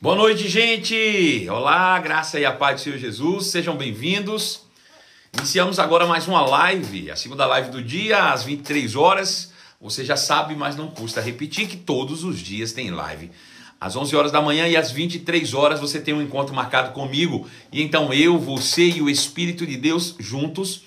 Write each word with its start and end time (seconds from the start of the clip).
Boa 0.00 0.14
noite, 0.14 0.48
gente! 0.48 1.48
Olá, 1.50 1.98
graça 1.98 2.38
e 2.38 2.44
a 2.44 2.52
paz 2.52 2.76
do 2.76 2.84
Senhor 2.84 2.98
Jesus, 2.98 3.48
sejam 3.48 3.76
bem-vindos. 3.76 4.60
Iniciamos 5.36 5.80
agora 5.80 6.06
mais 6.06 6.28
uma 6.28 6.40
live, 6.40 7.10
a 7.10 7.16
segunda 7.16 7.44
live 7.46 7.72
do 7.72 7.82
dia, 7.82 8.30
às 8.30 8.44
23 8.44 8.94
horas. 8.94 9.52
Você 9.80 10.04
já 10.04 10.16
sabe, 10.16 10.54
mas 10.54 10.76
não 10.76 10.86
custa 10.86 11.20
repetir 11.20 11.66
que 11.66 11.76
todos 11.76 12.22
os 12.22 12.38
dias 12.38 12.72
tem 12.72 12.92
live. 12.92 13.32
Às 13.80 13.96
11 13.96 14.14
horas 14.14 14.30
da 14.30 14.40
manhã 14.40 14.68
e 14.68 14.76
às 14.76 14.92
23 14.92 15.52
horas 15.52 15.80
você 15.80 15.98
tem 15.98 16.14
um 16.14 16.22
encontro 16.22 16.54
marcado 16.54 16.92
comigo. 16.92 17.50
E 17.72 17.82
então 17.82 18.14
eu, 18.14 18.38
você 18.38 18.84
e 18.84 19.02
o 19.02 19.10
Espírito 19.10 19.66
de 19.66 19.76
Deus 19.76 20.14
juntos 20.20 20.82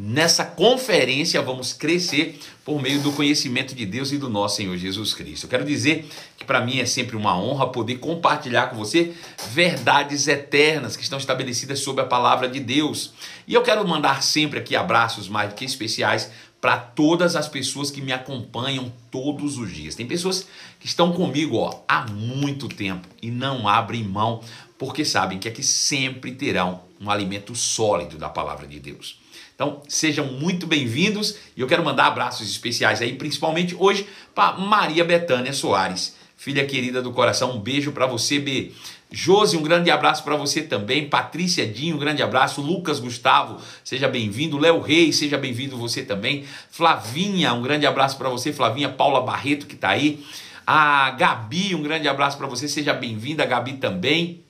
Nessa 0.00 0.44
conferência 0.44 1.42
vamos 1.42 1.72
crescer 1.72 2.38
por 2.64 2.80
meio 2.80 3.00
do 3.00 3.10
conhecimento 3.10 3.74
de 3.74 3.84
Deus 3.84 4.12
e 4.12 4.16
do 4.16 4.30
nosso 4.30 4.54
Senhor 4.54 4.76
Jesus 4.76 5.12
Cristo. 5.12 5.46
Eu 5.46 5.50
quero 5.50 5.64
dizer 5.64 6.08
que 6.36 6.44
para 6.44 6.60
mim 6.60 6.78
é 6.78 6.86
sempre 6.86 7.16
uma 7.16 7.36
honra 7.36 7.66
poder 7.66 7.96
compartilhar 7.96 8.68
com 8.68 8.76
você 8.76 9.12
verdades 9.50 10.28
eternas 10.28 10.96
que 10.96 11.02
estão 11.02 11.18
estabelecidas 11.18 11.80
sob 11.80 12.00
a 12.00 12.04
palavra 12.04 12.48
de 12.48 12.60
Deus. 12.60 13.12
E 13.44 13.54
eu 13.54 13.62
quero 13.62 13.84
mandar 13.88 14.22
sempre 14.22 14.60
aqui 14.60 14.76
abraços 14.76 15.28
mais 15.28 15.48
do 15.48 15.56
que 15.56 15.64
especiais 15.64 16.30
para 16.60 16.76
todas 16.76 17.34
as 17.34 17.48
pessoas 17.48 17.90
que 17.90 18.00
me 18.00 18.12
acompanham 18.12 18.92
todos 19.10 19.58
os 19.58 19.74
dias. 19.74 19.96
Tem 19.96 20.06
pessoas 20.06 20.46
que 20.78 20.86
estão 20.86 21.12
comigo 21.12 21.56
ó, 21.56 21.82
há 21.88 22.06
muito 22.06 22.68
tempo 22.68 23.08
e 23.20 23.32
não 23.32 23.66
abrem 23.66 24.04
mão 24.04 24.44
porque 24.78 25.04
sabem 25.04 25.40
que 25.40 25.48
aqui 25.48 25.64
sempre 25.64 26.30
terão 26.30 26.82
um 27.00 27.10
alimento 27.10 27.52
sólido 27.56 28.16
da 28.16 28.28
palavra 28.28 28.64
de 28.64 28.78
Deus. 28.78 29.18
Então, 29.60 29.82
sejam 29.88 30.24
muito 30.24 30.68
bem-vindos 30.68 31.34
e 31.56 31.60
eu 31.60 31.66
quero 31.66 31.84
mandar 31.84 32.06
abraços 32.06 32.48
especiais 32.48 33.02
aí, 33.02 33.14
principalmente 33.14 33.74
hoje 33.76 34.06
para 34.32 34.56
Maria 34.56 35.04
Betânia 35.04 35.52
Soares, 35.52 36.14
filha 36.36 36.64
querida 36.64 37.02
do 37.02 37.10
coração. 37.10 37.56
Um 37.56 37.58
beijo 37.58 37.90
para 37.90 38.06
você, 38.06 38.38
B. 38.38 38.70
Josi, 39.10 39.56
um 39.56 39.62
grande 39.62 39.90
abraço 39.90 40.22
para 40.22 40.36
você 40.36 40.62
também. 40.62 41.08
Patrícia 41.08 41.66
Dinho, 41.66 41.96
um 41.96 41.98
grande 41.98 42.22
abraço. 42.22 42.60
Lucas 42.60 43.00
Gustavo, 43.00 43.60
seja 43.82 44.06
bem-vindo. 44.06 44.56
Léo 44.56 44.80
Reis, 44.80 45.16
seja 45.16 45.36
bem-vindo 45.36 45.76
você 45.76 46.04
também. 46.04 46.44
Flavinha, 46.70 47.52
um 47.52 47.60
grande 47.60 47.84
abraço 47.84 48.16
para 48.16 48.28
você. 48.28 48.52
Flavinha 48.52 48.88
Paula 48.88 49.22
Barreto, 49.22 49.66
que 49.66 49.74
está 49.74 49.88
aí. 49.88 50.24
A 50.64 51.10
Gabi, 51.10 51.74
um 51.74 51.82
grande 51.82 52.06
abraço 52.06 52.38
para 52.38 52.46
você. 52.46 52.68
Seja 52.68 52.94
bem-vinda, 52.94 53.44
Gabi 53.44 53.72
também. 53.72 54.40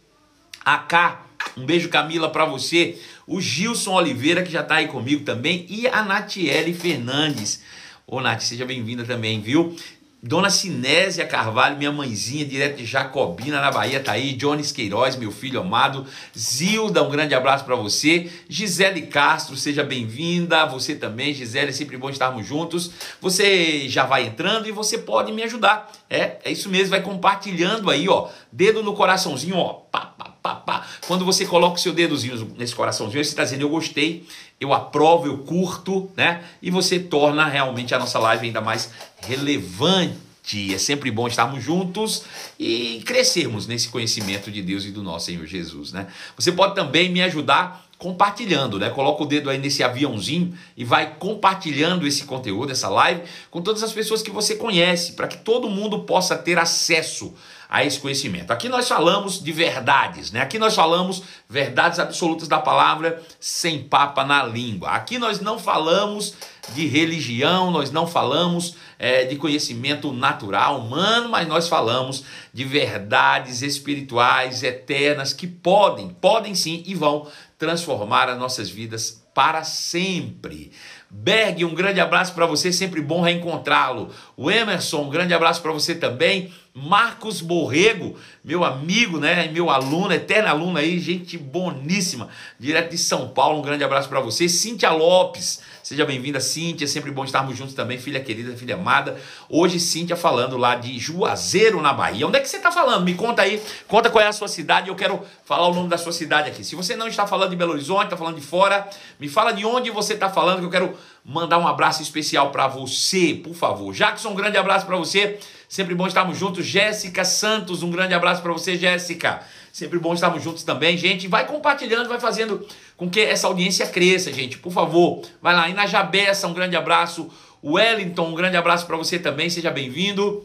A 0.63 0.77
K, 0.77 1.28
um 1.57 1.65
beijo, 1.65 1.89
Camila, 1.89 2.31
para 2.31 2.45
você 2.45 2.99
o 3.27 3.41
Gilson 3.41 3.93
Oliveira, 3.93 4.43
que 4.43 4.51
já 4.51 4.61
está 4.61 4.77
aí 4.77 4.89
comigo 4.89 5.25
também, 5.25 5.67
e 5.69 5.87
a 5.87 6.03
Natiele 6.03 6.73
Fernandes. 6.73 7.63
Ô, 8.07 8.21
Nath, 8.21 8.41
seja 8.41 8.65
bem-vinda 8.65 9.05
também, 9.05 9.41
viu? 9.41 9.77
Dona 10.21 10.51
Sinésia 10.51 11.25
Carvalho, 11.25 11.77
minha 11.77 11.93
mãezinha, 11.93 12.45
direto 12.45 12.79
de 12.79 12.85
Jacobina, 12.85 13.61
na 13.61 13.71
Bahia, 13.71 14.01
tá 14.01 14.13
aí. 14.13 14.33
Jones 14.33 14.73
Queiroz, 14.73 15.15
meu 15.15 15.31
filho 15.31 15.61
amado. 15.61 16.05
Zilda, 16.37 17.05
um 17.05 17.09
grande 17.09 17.37
abraço 17.37 17.65
para 17.65 17.77
você. 17.77 18.29
Gisele 18.49 19.03
Castro, 19.03 19.57
seja 19.57 19.85
bem-vinda. 19.85 20.67
Você 20.67 20.97
também, 20.97 21.33
Gisele, 21.33 21.69
é 21.69 21.73
sempre 21.73 21.97
bom 21.97 22.11
estarmos 22.11 22.45
juntos. 22.45 22.91
Você 23.21 23.89
já 23.89 24.07
vai 24.07 24.27
entrando 24.27 24.67
e 24.67 24.73
você 24.73 24.99
pode 24.99 25.31
me 25.31 25.45
ajudar. 25.45 25.89
É, 26.11 26.39
é 26.45 26.51
isso 26.51 26.69
mesmo, 26.69 26.91
vai 26.91 27.01
compartilhando 27.01 27.89
aí, 27.89 28.09
ó. 28.09 28.29
Dedo 28.51 28.83
no 28.83 28.95
coraçãozinho, 28.95 29.57
ó. 29.57 29.75
Pá, 29.75 30.15
pá, 30.43 30.55
pá. 30.55 30.87
Quando 31.07 31.25
você 31.25 31.45
coloca 31.45 31.77
o 31.77 31.81
seu 31.81 31.93
dedozinho 31.93 32.53
nesse 32.57 32.75
coraçãozinho, 32.75 33.25
você 33.25 33.31
está 33.31 33.45
dizendo 33.45 33.63
eu 33.63 33.69
gostei, 33.69 34.27
eu 34.61 34.73
aprovo, 34.73 35.27
eu 35.27 35.39
curto, 35.39 36.11
né? 36.17 36.43
E 36.63 36.71
você 36.71 36.99
torna 36.99 37.47
realmente 37.47 37.95
a 37.95 37.99
nossa 37.99 38.19
live 38.19 38.47
ainda 38.47 38.61
mais 38.61 38.91
relevante. 39.21 40.29
É 40.73 40.79
sempre 40.79 41.11
bom 41.11 41.29
estarmos 41.29 41.63
juntos 41.63 42.25
e 42.59 43.03
crescermos 43.05 43.67
nesse 43.67 43.89
conhecimento 43.89 44.51
de 44.51 44.63
Deus 44.63 44.85
e 44.87 44.91
do 44.91 45.03
nosso 45.03 45.27
Senhor 45.27 45.47
Jesus, 45.47 45.93
né? 45.93 46.07
Você 46.37 46.51
pode 46.51 46.75
também 46.75 47.11
me 47.11 47.21
ajudar 47.21 47.87
compartilhando, 47.99 48.79
né? 48.79 48.89
Coloca 48.89 49.25
o 49.25 49.27
dedo 49.27 49.51
aí 49.51 49.59
nesse 49.59 49.83
aviãozinho 49.83 50.57
e 50.77 50.85
vai 50.85 51.17
compartilhando 51.17 52.07
esse 52.07 52.25
conteúdo, 52.25 52.73
essa 52.73 52.89
live, 52.89 53.23
com 53.51 53.61
todas 53.61 53.83
as 53.83 53.93
pessoas 53.93 54.23
que 54.23 54.31
você 54.31 54.55
conhece, 54.55 55.13
para 55.13 55.27
que 55.27 55.39
todo 55.39 55.69
mundo 55.69 56.05
possa 56.05 56.37
ter 56.37 56.59
acesso 56.59 57.35
a 57.69 57.85
esse 57.85 58.01
conhecimento. 58.01 58.51
Aqui 58.51 58.69
nós 58.69 58.89
falamos 58.89 59.43
de 59.43 59.53
verdades, 59.53 60.33
né? 60.33 60.41
Aqui 60.41 60.59
nós 60.59 60.75
falamos 60.75 61.23
verdades 61.49 61.99
absolutas 61.99 62.49
da 62.49 62.59
palavra 62.59 63.23
sem 63.39 63.83
papa 63.83 64.25
na 64.25 64.43
língua. 64.43 64.91
Aqui 64.91 65.19
nós 65.19 65.39
não 65.41 65.59
falamos 65.59 66.35
de 66.75 66.87
religião, 66.87 67.71
nós 67.71 67.91
não 67.91 68.07
falamos 68.07 68.75
é, 68.99 69.25
de 69.25 69.37
conhecimento 69.37 70.13
natural, 70.13 70.81
humano, 70.81 71.29
mas 71.29 71.47
nós 71.47 71.69
falamos 71.69 72.25
de 72.55 72.65
verdades 72.65 73.61
espirituais, 73.61 74.63
eternas, 74.63 75.35
que 75.35 75.47
podem, 75.47 76.09
podem 76.09 76.55
sim 76.55 76.83
e 76.87 76.95
vão 76.95 77.27
transformar 77.59 78.31
as 78.31 78.39
nossas 78.39 78.71
vidas 78.71 79.23
para 79.35 79.63
sempre. 79.63 80.73
Berg, 81.11 81.65
um 81.65 81.75
grande 81.75 82.01
abraço 82.01 82.35
para 82.35 82.45
você, 82.45 82.73
sempre 82.73 83.01
bom 83.01 83.23
reencontrá-lo. 83.23 84.11
O 84.37 84.51
Emerson, 84.51 85.03
um 85.03 85.09
grande 85.09 85.33
abraço 85.33 85.63
para 85.63 85.73
você 85.73 85.95
também. 85.95 86.53
Marcos 86.87 87.41
Borrego, 87.41 88.17
meu 88.45 88.65
amigo, 88.65 89.19
né, 89.19 89.49
meu 89.49 89.69
aluno, 89.69 90.13
eterno 90.13 90.49
aluno 90.49 90.79
aí, 90.79 90.99
gente 91.01 91.37
boníssima, 91.37 92.29
direto 92.59 92.91
de 92.91 92.99
São 92.99 93.29
Paulo, 93.29 93.59
um 93.59 93.63
grande 93.63 93.83
abraço 93.83 94.09
para 94.09 94.21
você. 94.21 94.49
Cíntia 94.49 94.91
Lopes, 94.91 95.61
seja 95.83 96.05
bem-vinda, 96.05 96.39
Cíntia, 96.39 96.87
sempre 96.87 97.11
bom 97.11 97.25
estarmos 97.25 97.59
juntos 97.59 97.75
também, 97.75 97.99
filha 97.99 98.21
querida, 98.21 98.57
filha 98.57 98.77
amada. 98.77 99.21
Hoje, 99.49 99.81
Cíntia 99.81 100.17
falando 100.17 100.57
lá 100.57 100.77
de 100.77 100.99
Juazeiro, 100.99 101.83
na 101.83 101.93
Bahia. 101.93 102.27
Onde 102.27 102.39
é 102.39 102.41
que 102.41 102.49
você 102.49 102.59
está 102.59 102.71
falando? 102.71 103.05
Me 103.05 103.15
conta 103.15 103.43
aí, 103.43 103.61
conta 103.89 104.09
qual 104.09 104.25
é 104.25 104.29
a 104.29 104.33
sua 104.33 104.49
cidade, 104.49 104.89
eu 104.89 104.95
quero 104.95 105.21
falar 105.45 105.67
o 105.67 105.75
nome 105.75 105.89
da 105.89 105.99
sua 105.99 106.13
cidade 106.13 106.49
aqui. 106.49 106.63
Se 106.63 106.77
você 106.77 106.95
não 106.95 107.09
está 107.09 107.27
falando 107.27 107.51
de 107.51 107.57
Belo 107.57 107.73
Horizonte, 107.73 108.05
está 108.05 108.17
falando 108.17 108.37
de 108.37 108.47
fora, 108.47 108.89
me 109.19 109.29
fala 109.29 109.51
de 109.53 109.65
onde 109.65 109.91
você 109.91 110.15
está 110.15 110.31
falando, 110.31 110.61
que 110.61 110.67
eu 110.67 110.71
quero 110.71 110.97
mandar 111.25 111.59
um 111.59 111.67
abraço 111.67 112.03
especial 112.03 112.51
para 112.51 112.69
você, 112.69 113.35
por 113.43 113.55
favor. 113.55 113.93
Jackson, 113.93 114.31
um 114.31 114.35
grande 114.35 114.57
abraço 114.57 114.87
para 114.87 114.97
você. 114.97 115.39
Sempre 115.69 115.95
bom 115.95 116.07
estarmos 116.07 116.39
juntos. 116.39 116.65
Jéssica 116.65 117.25
Santos, 117.25 117.83
um 117.83 117.91
grande 117.91 118.15
abraço 118.15 118.41
para 118.41 118.53
você, 118.53 118.77
Jéssica. 118.77 119.43
Sempre 119.71 119.99
bom 119.99 120.15
estarmos 120.15 120.43
juntos 120.43 120.65
também, 120.65 120.97
gente. 120.97 121.29
Vai 121.29 121.47
compartilhando, 121.47 122.09
vai 122.09 122.19
fazendo 122.19 122.67
com 122.97 123.09
que 123.09 123.21
essa 123.21 123.47
audiência 123.47 123.87
cresça, 123.87 124.33
gente. 124.33 124.57
Por 124.59 124.73
favor, 124.73 125.23
vai 125.43 125.55
lá. 125.55 125.69
E 125.69 125.75
na 125.75 125.87
Jabessa, 125.87 126.49
um 126.49 126.55
grande 126.55 126.75
abraço. 126.75 127.31
Wellington, 127.63 128.29
um 128.29 128.35
grande 128.35 128.57
abraço 128.57 128.87
para 128.87 128.97
você 128.97 129.19
também. 129.19 129.51
Seja 129.51 129.71
bem-vindo. 129.71 130.43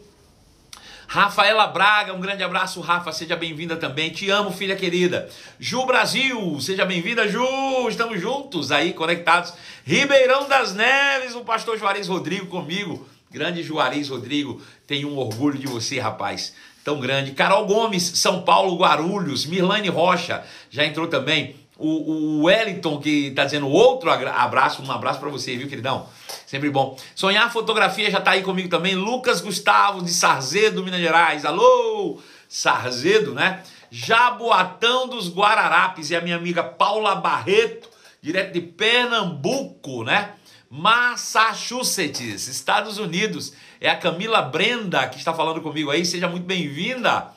Rafaela 1.06 1.66
Braga, 1.66 2.12
um 2.12 2.20
grande 2.20 2.42
abraço, 2.42 2.80
Rafa, 2.80 3.12
seja 3.12 3.36
bem-vinda 3.36 3.76
também. 3.76 4.10
Te 4.10 4.30
amo, 4.30 4.50
filha 4.50 4.74
querida. 4.74 5.28
Ju 5.60 5.86
Brasil, 5.86 6.58
seja 6.60 6.84
bem-vinda, 6.84 7.28
Ju. 7.28 7.88
Estamos 7.88 8.20
juntos 8.20 8.72
aí, 8.72 8.92
conectados. 8.92 9.52
Ribeirão 9.84 10.48
das 10.48 10.74
Neves, 10.74 11.34
o 11.34 11.42
pastor 11.42 11.78
Juarez 11.78 12.08
Rodrigo 12.08 12.46
comigo. 12.46 13.06
Grande 13.34 13.64
Juarez 13.64 14.10
Rodrigo, 14.10 14.62
tenho 14.86 15.08
um 15.08 15.18
orgulho 15.18 15.58
de 15.58 15.66
você, 15.66 15.98
rapaz. 15.98 16.54
Tão 16.84 17.00
grande. 17.00 17.32
Carol 17.32 17.66
Gomes, 17.66 18.04
São 18.14 18.42
Paulo, 18.42 18.76
Guarulhos. 18.76 19.44
Mirlane 19.44 19.88
Rocha, 19.88 20.44
já 20.70 20.84
entrou 20.84 21.08
também. 21.08 21.56
O, 21.76 21.88
o 21.88 22.42
Wellington, 22.44 23.00
que 23.00 23.26
está 23.26 23.44
dizendo 23.44 23.68
outro 23.68 24.08
abraço, 24.08 24.84
um 24.84 24.92
abraço 24.92 25.18
para 25.18 25.28
você, 25.30 25.56
viu, 25.56 25.66
queridão? 25.66 26.06
Sempre 26.46 26.70
bom. 26.70 26.96
Sonhar 27.12 27.52
Fotografia 27.52 28.08
já 28.08 28.20
está 28.20 28.30
aí 28.30 28.42
comigo 28.44 28.68
também. 28.68 28.94
Lucas 28.94 29.40
Gustavo, 29.40 30.00
de 30.00 30.12
Sarzedo, 30.12 30.84
Minas 30.84 31.00
Gerais. 31.00 31.44
Alô, 31.44 32.20
Sarzedo, 32.48 33.34
né? 33.34 33.64
Jaboatão 33.90 35.08
dos 35.08 35.28
Guararapes 35.28 36.10
e 36.10 36.14
a 36.14 36.20
minha 36.20 36.36
amiga 36.36 36.62
Paula 36.62 37.16
Barreto, 37.16 37.88
direto 38.22 38.52
de 38.52 38.60
Pernambuco, 38.60 40.04
né? 40.04 40.34
Massachusetts, 40.76 42.48
Estados 42.48 42.98
Unidos. 42.98 43.52
É 43.80 43.88
a 43.88 43.96
Camila 43.96 44.42
Brenda 44.42 45.06
que 45.06 45.18
está 45.18 45.32
falando 45.32 45.60
comigo 45.60 45.88
aí. 45.88 46.04
Seja 46.04 46.26
muito 46.26 46.42
bem-vinda. 46.42 47.28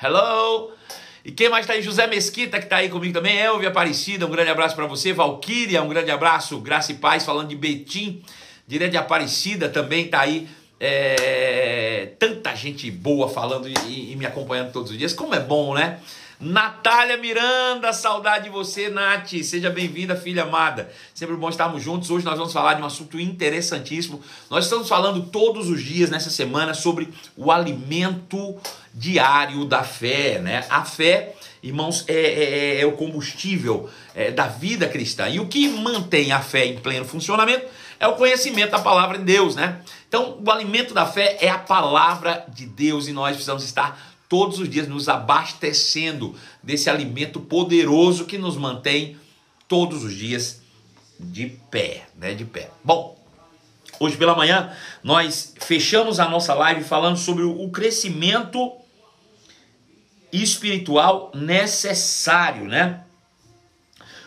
Hello. 0.00 0.70
E 1.24 1.32
quem 1.32 1.48
mais 1.48 1.64
está 1.64 1.72
aí? 1.72 1.82
José 1.82 2.06
Mesquita, 2.06 2.56
que 2.58 2.66
está 2.66 2.76
aí 2.76 2.88
comigo 2.88 3.12
também. 3.12 3.36
Elvia 3.36 3.70
Aparecida, 3.70 4.26
um 4.26 4.30
grande 4.30 4.50
abraço 4.50 4.76
para 4.76 4.86
você. 4.86 5.12
Valquíria, 5.12 5.82
um 5.82 5.88
grande 5.88 6.12
abraço. 6.12 6.60
Graça 6.60 6.92
e 6.92 6.94
paz, 6.94 7.24
falando 7.24 7.48
de 7.48 7.56
Betim, 7.56 8.22
direto 8.64 8.92
de 8.92 8.96
Aparecida, 8.96 9.68
também 9.68 10.04
está 10.04 10.20
aí. 10.20 10.48
É... 10.78 12.12
Tanta 12.16 12.54
gente 12.54 12.88
boa 12.92 13.28
falando 13.28 13.68
e, 13.68 14.12
e 14.12 14.14
me 14.14 14.24
acompanhando 14.24 14.70
todos 14.70 14.92
os 14.92 14.96
dias. 14.96 15.12
Como 15.12 15.34
é 15.34 15.40
bom, 15.40 15.74
né? 15.74 15.98
Natália 16.40 17.16
Miranda, 17.16 17.92
saudade 17.92 18.44
de 18.44 18.50
você, 18.50 18.88
Nath. 18.88 19.32
Seja 19.42 19.70
bem-vinda, 19.70 20.14
filha 20.14 20.44
amada. 20.44 20.88
Sempre 21.12 21.34
bom 21.34 21.48
estarmos 21.48 21.82
juntos. 21.82 22.10
Hoje 22.10 22.24
nós 22.24 22.38
vamos 22.38 22.52
falar 22.52 22.74
de 22.74 22.82
um 22.82 22.86
assunto 22.86 23.18
interessantíssimo. 23.18 24.22
Nós 24.48 24.64
estamos 24.64 24.88
falando 24.88 25.26
todos 25.30 25.68
os 25.68 25.82
dias 25.82 26.10
nessa 26.10 26.30
semana 26.30 26.74
sobre 26.74 27.08
o 27.36 27.50
alimento 27.50 28.56
diário 28.94 29.64
da 29.64 29.82
fé, 29.82 30.38
né? 30.38 30.64
A 30.70 30.84
fé, 30.84 31.34
irmãos, 31.60 32.04
é, 32.06 32.14
é, 32.14 32.44
é, 32.76 32.80
é 32.82 32.86
o 32.86 32.92
combustível 32.92 33.90
é, 34.14 34.30
da 34.30 34.46
vida 34.46 34.86
cristã. 34.86 35.28
E 35.28 35.40
o 35.40 35.48
que 35.48 35.68
mantém 35.68 36.30
a 36.30 36.40
fé 36.40 36.66
em 36.66 36.78
pleno 36.78 37.04
funcionamento 37.04 37.66
é 37.98 38.06
o 38.06 38.14
conhecimento 38.14 38.70
da 38.70 38.78
palavra 38.78 39.18
de 39.18 39.24
Deus, 39.24 39.56
né? 39.56 39.80
Então, 40.08 40.40
o 40.40 40.50
alimento 40.52 40.94
da 40.94 41.04
fé 41.04 41.36
é 41.40 41.48
a 41.48 41.58
palavra 41.58 42.46
de 42.48 42.64
Deus 42.64 43.08
e 43.08 43.12
nós 43.12 43.32
precisamos 43.32 43.64
estar 43.64 44.07
todos 44.28 44.58
os 44.58 44.68
dias 44.68 44.86
nos 44.86 45.08
abastecendo 45.08 46.34
desse 46.62 46.90
alimento 46.90 47.40
poderoso 47.40 48.26
que 48.26 48.36
nos 48.36 48.56
mantém 48.56 49.16
todos 49.66 50.04
os 50.04 50.14
dias 50.14 50.60
de 51.18 51.46
pé, 51.70 52.06
né? 52.16 52.34
De 52.34 52.44
pé. 52.44 52.70
Bom, 52.84 53.18
hoje 53.98 54.16
pela 54.16 54.36
manhã 54.36 54.72
nós 55.02 55.54
fechamos 55.60 56.20
a 56.20 56.28
nossa 56.28 56.54
live 56.54 56.84
falando 56.84 57.16
sobre 57.16 57.42
o 57.42 57.68
crescimento 57.70 58.72
espiritual 60.32 61.32
necessário, 61.34 62.66
né? 62.66 63.04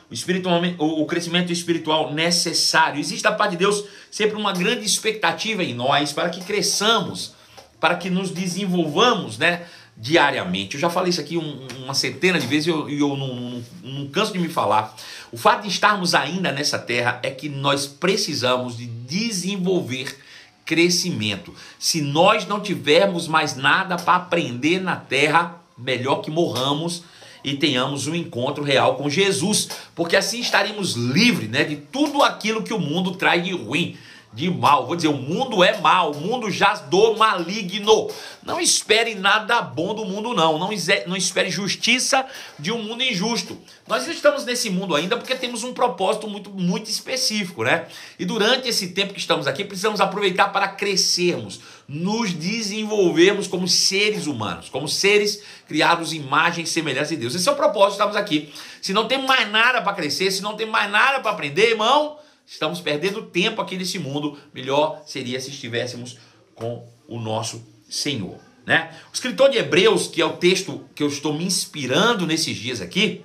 O, 0.10 0.14
espiritual, 0.14 0.62
o 0.80 1.06
crescimento 1.06 1.54
espiritual 1.54 2.14
necessário. 2.14 3.00
Existe 3.00 3.24
da 3.24 3.32
parte 3.32 3.52
de 3.52 3.58
Deus 3.58 3.86
sempre 4.10 4.36
uma 4.36 4.52
grande 4.52 4.86
expectativa 4.86 5.64
em 5.64 5.74
nós 5.74 6.12
para 6.12 6.30
que 6.30 6.42
cresçamos, 6.44 7.34
para 7.80 7.96
que 7.96 8.10
nos 8.10 8.32
desenvolvamos, 8.32 9.38
né? 9.38 9.66
Diariamente. 9.96 10.76
Eu 10.76 10.82
já 10.82 10.90
falei 10.90 11.10
isso 11.10 11.22
aqui 11.22 11.38
um, 11.38 11.68
uma 11.84 11.94
centena 11.94 12.40
de 12.40 12.48
vezes 12.48 12.68
e 12.68 12.70
eu, 12.70 12.90
eu 12.90 13.16
não, 13.16 13.36
não, 13.36 13.64
não, 13.84 14.08
canso 14.08 14.34
de 14.34 14.40
me 14.40 14.50
falar. 14.50 14.96
O 15.32 15.38
fato 15.38 15.64
de 15.64 15.68
estarmos 15.68 16.16
ainda 16.16 16.52
nessa 16.52 16.80
terra 16.80 17.20
é 17.24 17.30
que 17.30 17.50
nós 17.50 17.86
precisamos 17.86 18.78
de 18.78 18.86
desenvolver 18.86 20.18
crescimento. 20.66 21.54
Se 21.78 22.02
nós 22.02 22.48
não 22.48 22.60
tivermos 22.60 23.28
mais 23.28 23.56
nada 23.56 23.98
para 23.98 24.16
aprender 24.16 24.80
na 24.80 24.96
terra, 24.96 25.62
melhor 25.78 26.18
que 26.18 26.32
morramos 26.32 27.04
e 27.44 27.56
tenhamos 27.56 28.08
um 28.08 28.16
encontro 28.16 28.64
real 28.64 28.96
com 28.96 29.10
Jesus, 29.10 29.70
porque 29.96 30.16
assim 30.16 30.40
estaremos 30.40 30.94
livres 30.94 31.50
né, 31.50 31.64
de 31.64 31.76
tudo 31.76 32.22
aquilo 32.22 32.64
que 32.64 32.74
o 32.74 32.80
mundo 32.80 33.12
traz 33.12 33.44
de 33.44 33.52
ruim 33.52 33.98
de 34.34 34.50
mal. 34.50 34.86
Vou 34.88 34.96
dizer, 34.96 35.10
o 35.10 35.14
mundo 35.14 35.64
é 35.64 35.78
mal, 35.80 36.12
o 36.12 36.20
mundo 36.20 36.50
jaz 36.50 36.82
do 36.82 37.16
maligno. 37.18 38.10
Não 38.44 38.60
espere 38.60 39.14
nada 39.14 39.62
bom 39.62 39.94
do 39.94 40.06
mundo, 40.06 40.34
não. 40.34 40.58
Não, 40.58 40.70
não 41.08 41.18
espere 41.18 41.50
justiça 41.50 42.26
de 42.58 42.72
um 42.72 42.82
mundo 42.82 43.04
injusto. 43.04 43.58
Nós 43.88 44.08
estamos 44.08 44.46
nesse 44.46 44.70
mundo 44.70 44.96
ainda 44.96 45.18
porque 45.18 45.36
temos 45.36 45.64
um 45.64 45.74
propósito 45.74 46.28
muito, 46.28 46.50
muito 46.50 46.90
específico, 46.90 47.64
né? 47.64 47.88
E 48.18 48.26
durante 48.26 48.70
esse 48.70 48.90
tempo 48.90 49.14
que 49.14 49.20
estamos 49.20 49.48
aqui, 49.48 49.66
precisamos 49.66 50.00
aproveitar 50.00 50.50
para 50.50 50.68
crescermos, 50.70 51.60
nos 51.88 52.34
desenvolvermos 52.34 53.48
como 53.48 53.68
seres 53.68 54.28
humanos, 54.28 54.70
como 54.70 54.88
seres 54.88 55.44
criados 55.68 56.14
imagem 56.14 56.64
e 56.64 56.68
semelhança 56.68 57.10
de 57.10 57.18
Deus. 57.18 57.36
Esse 57.36 57.50
é 57.50 57.52
o 57.52 57.56
propósito, 57.56 57.94
estamos 57.94 58.16
aqui. 58.16 58.54
Se 58.82 58.94
não 58.94 59.08
tem 59.08 59.22
mais 59.26 59.52
nada 59.52 59.82
para 59.82 59.94
crescer, 59.94 60.32
se 60.32 60.42
não 60.42 60.56
tem 60.56 60.66
mais 60.66 60.90
nada 60.90 61.20
para 61.20 61.32
aprender, 61.32 61.72
irmão 61.72 62.18
Estamos 62.52 62.82
perdendo 62.82 63.24
tempo 63.24 63.62
aqui 63.62 63.78
nesse 63.78 63.98
mundo. 63.98 64.38
Melhor 64.54 65.04
seria 65.06 65.40
se 65.40 65.50
estivéssemos 65.50 66.18
com 66.54 66.86
o 67.08 67.18
nosso 67.18 67.66
Senhor. 67.90 68.38
Né? 68.66 68.94
O 69.10 69.14
escritor 69.14 69.50
de 69.50 69.58
Hebreus, 69.58 70.08
que 70.08 70.22
é 70.22 70.26
o 70.26 70.34
texto 70.34 70.84
que 70.94 71.02
eu 71.02 71.08
estou 71.08 71.34
me 71.34 71.46
inspirando 71.46 72.28
nesses 72.28 72.58
dias 72.58 72.82
aqui, 72.82 73.24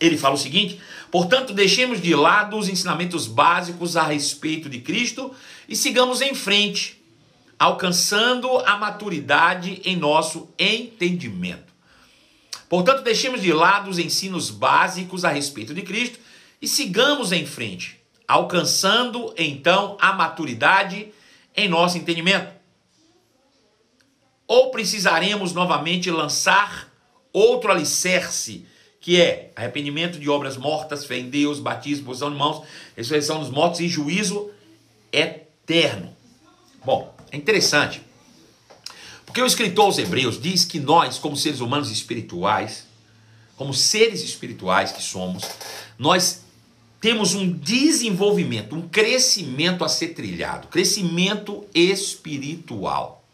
ele 0.00 0.18
fala 0.18 0.34
o 0.34 0.38
seguinte: 0.38 0.80
portanto, 1.08 1.54
deixemos 1.54 2.02
de 2.02 2.16
lado 2.16 2.58
os 2.58 2.68
ensinamentos 2.68 3.28
básicos 3.28 3.96
a 3.96 4.02
respeito 4.02 4.68
de 4.68 4.80
Cristo 4.80 5.32
e 5.68 5.76
sigamos 5.76 6.20
em 6.20 6.34
frente, 6.34 7.00
alcançando 7.56 8.58
a 8.58 8.76
maturidade 8.76 9.80
em 9.84 9.94
nosso 9.94 10.48
entendimento. 10.58 11.72
Portanto, 12.68 13.04
deixemos 13.04 13.40
de 13.40 13.52
lado 13.52 13.88
os 13.88 14.00
ensinos 14.00 14.50
básicos 14.50 15.24
a 15.24 15.30
respeito 15.30 15.72
de 15.72 15.82
Cristo 15.82 16.18
e 16.60 16.66
sigamos 16.66 17.30
em 17.30 17.46
frente, 17.46 18.01
alcançando 18.26 19.34
então 19.36 19.96
a 20.00 20.12
maturidade 20.12 21.12
em 21.56 21.68
nosso 21.68 21.98
entendimento. 21.98 22.52
Ou 24.46 24.70
precisaremos 24.70 25.52
novamente 25.52 26.10
lançar 26.10 26.92
outro 27.32 27.70
alicerce, 27.70 28.66
que 29.00 29.20
é 29.20 29.50
arrependimento 29.56 30.18
de 30.18 30.28
obras 30.28 30.56
mortas, 30.56 31.04
fé 31.04 31.18
em 31.18 31.28
Deus, 31.28 31.58
batismo, 31.58 32.06
posição 32.06 32.30
de 32.30 32.36
mãos, 32.36 32.64
ressurreição 32.96 33.40
dos 33.40 33.50
mortos 33.50 33.80
e 33.80 33.88
juízo 33.88 34.50
eterno. 35.12 36.14
Bom, 36.84 37.14
é 37.30 37.36
interessante. 37.36 38.02
Porque 39.24 39.40
o 39.40 39.46
escritor 39.46 39.86
aos 39.86 39.98
Hebreus 39.98 40.40
diz 40.40 40.64
que 40.64 40.78
nós, 40.78 41.18
como 41.18 41.36
seres 41.36 41.60
humanos 41.60 41.90
espirituais, 41.90 42.86
como 43.56 43.72
seres 43.72 44.22
espirituais 44.22 44.92
que 44.92 45.02
somos, 45.02 45.44
nós 45.98 46.41
temos 47.02 47.34
um 47.34 47.50
desenvolvimento, 47.50 48.76
um 48.76 48.88
crescimento 48.88 49.84
a 49.84 49.88
ser 49.88 50.10
trilhado, 50.10 50.68
crescimento 50.68 51.66
espiritual. 51.74 53.24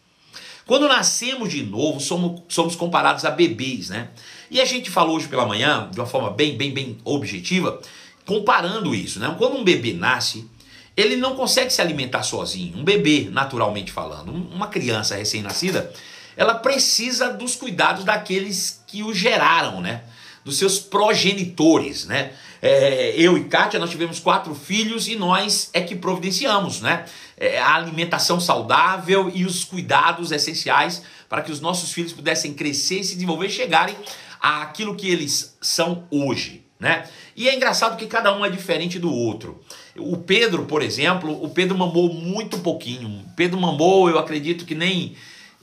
Quando 0.66 0.88
nascemos 0.88 1.50
de 1.50 1.62
novo, 1.62 2.00
somos, 2.00 2.40
somos 2.48 2.74
comparados 2.74 3.26
a 3.26 3.30
bebês, 3.30 3.90
né? 3.90 4.08
E 4.50 4.58
a 4.58 4.64
gente 4.64 4.90
falou 4.90 5.16
hoje 5.16 5.28
pela 5.28 5.44
manhã, 5.44 5.86
de 5.92 6.00
uma 6.00 6.06
forma 6.06 6.30
bem, 6.30 6.56
bem, 6.56 6.72
bem 6.72 6.96
objetiva, 7.04 7.78
comparando 8.24 8.94
isso, 8.94 9.20
né? 9.20 9.34
Quando 9.36 9.58
um 9.58 9.64
bebê 9.64 9.92
nasce, 9.92 10.48
ele 10.96 11.16
não 11.16 11.36
consegue 11.36 11.70
se 11.70 11.82
alimentar 11.82 12.22
sozinho. 12.22 12.78
Um 12.78 12.84
bebê, 12.84 13.28
naturalmente 13.30 13.92
falando, 13.92 14.32
uma 14.32 14.68
criança 14.68 15.14
recém-nascida, 15.14 15.92
ela 16.38 16.54
precisa 16.54 17.34
dos 17.34 17.54
cuidados 17.54 18.02
daqueles 18.02 18.82
que 18.86 19.02
o 19.02 19.12
geraram, 19.12 19.82
né? 19.82 20.04
Dos 20.48 20.56
seus 20.56 20.78
progenitores, 20.78 22.06
né? 22.06 22.32
É, 22.62 23.12
eu 23.18 23.36
e 23.36 23.44
Kátia, 23.44 23.78
nós 23.78 23.90
tivemos 23.90 24.18
quatro 24.18 24.54
filhos 24.54 25.06
e 25.06 25.14
nós 25.14 25.68
é 25.74 25.82
que 25.82 25.94
providenciamos, 25.94 26.80
né? 26.80 27.04
É, 27.36 27.58
a 27.58 27.74
alimentação 27.74 28.40
saudável 28.40 29.30
e 29.34 29.44
os 29.44 29.62
cuidados 29.62 30.32
essenciais 30.32 31.02
para 31.28 31.42
que 31.42 31.52
os 31.52 31.60
nossos 31.60 31.92
filhos 31.92 32.14
pudessem 32.14 32.54
crescer, 32.54 33.04
se 33.04 33.12
desenvolver 33.12 33.48
e 33.48 33.50
chegarem 33.50 33.94
àquilo 34.40 34.96
que 34.96 35.10
eles 35.10 35.54
são 35.60 36.04
hoje, 36.10 36.64
né? 36.80 37.04
E 37.36 37.46
é 37.46 37.54
engraçado 37.54 37.98
que 37.98 38.06
cada 38.06 38.34
um 38.34 38.42
é 38.42 38.48
diferente 38.48 38.98
do 38.98 39.12
outro. 39.12 39.60
O 39.98 40.16
Pedro, 40.16 40.64
por 40.64 40.80
exemplo, 40.80 41.44
o 41.44 41.50
Pedro 41.50 41.76
mamou 41.76 42.10
muito 42.10 42.60
pouquinho. 42.60 43.06
O 43.06 43.34
Pedro 43.36 43.60
mamou, 43.60 44.08
eu 44.08 44.18
acredito 44.18 44.64
que 44.64 44.74
nem 44.74 45.14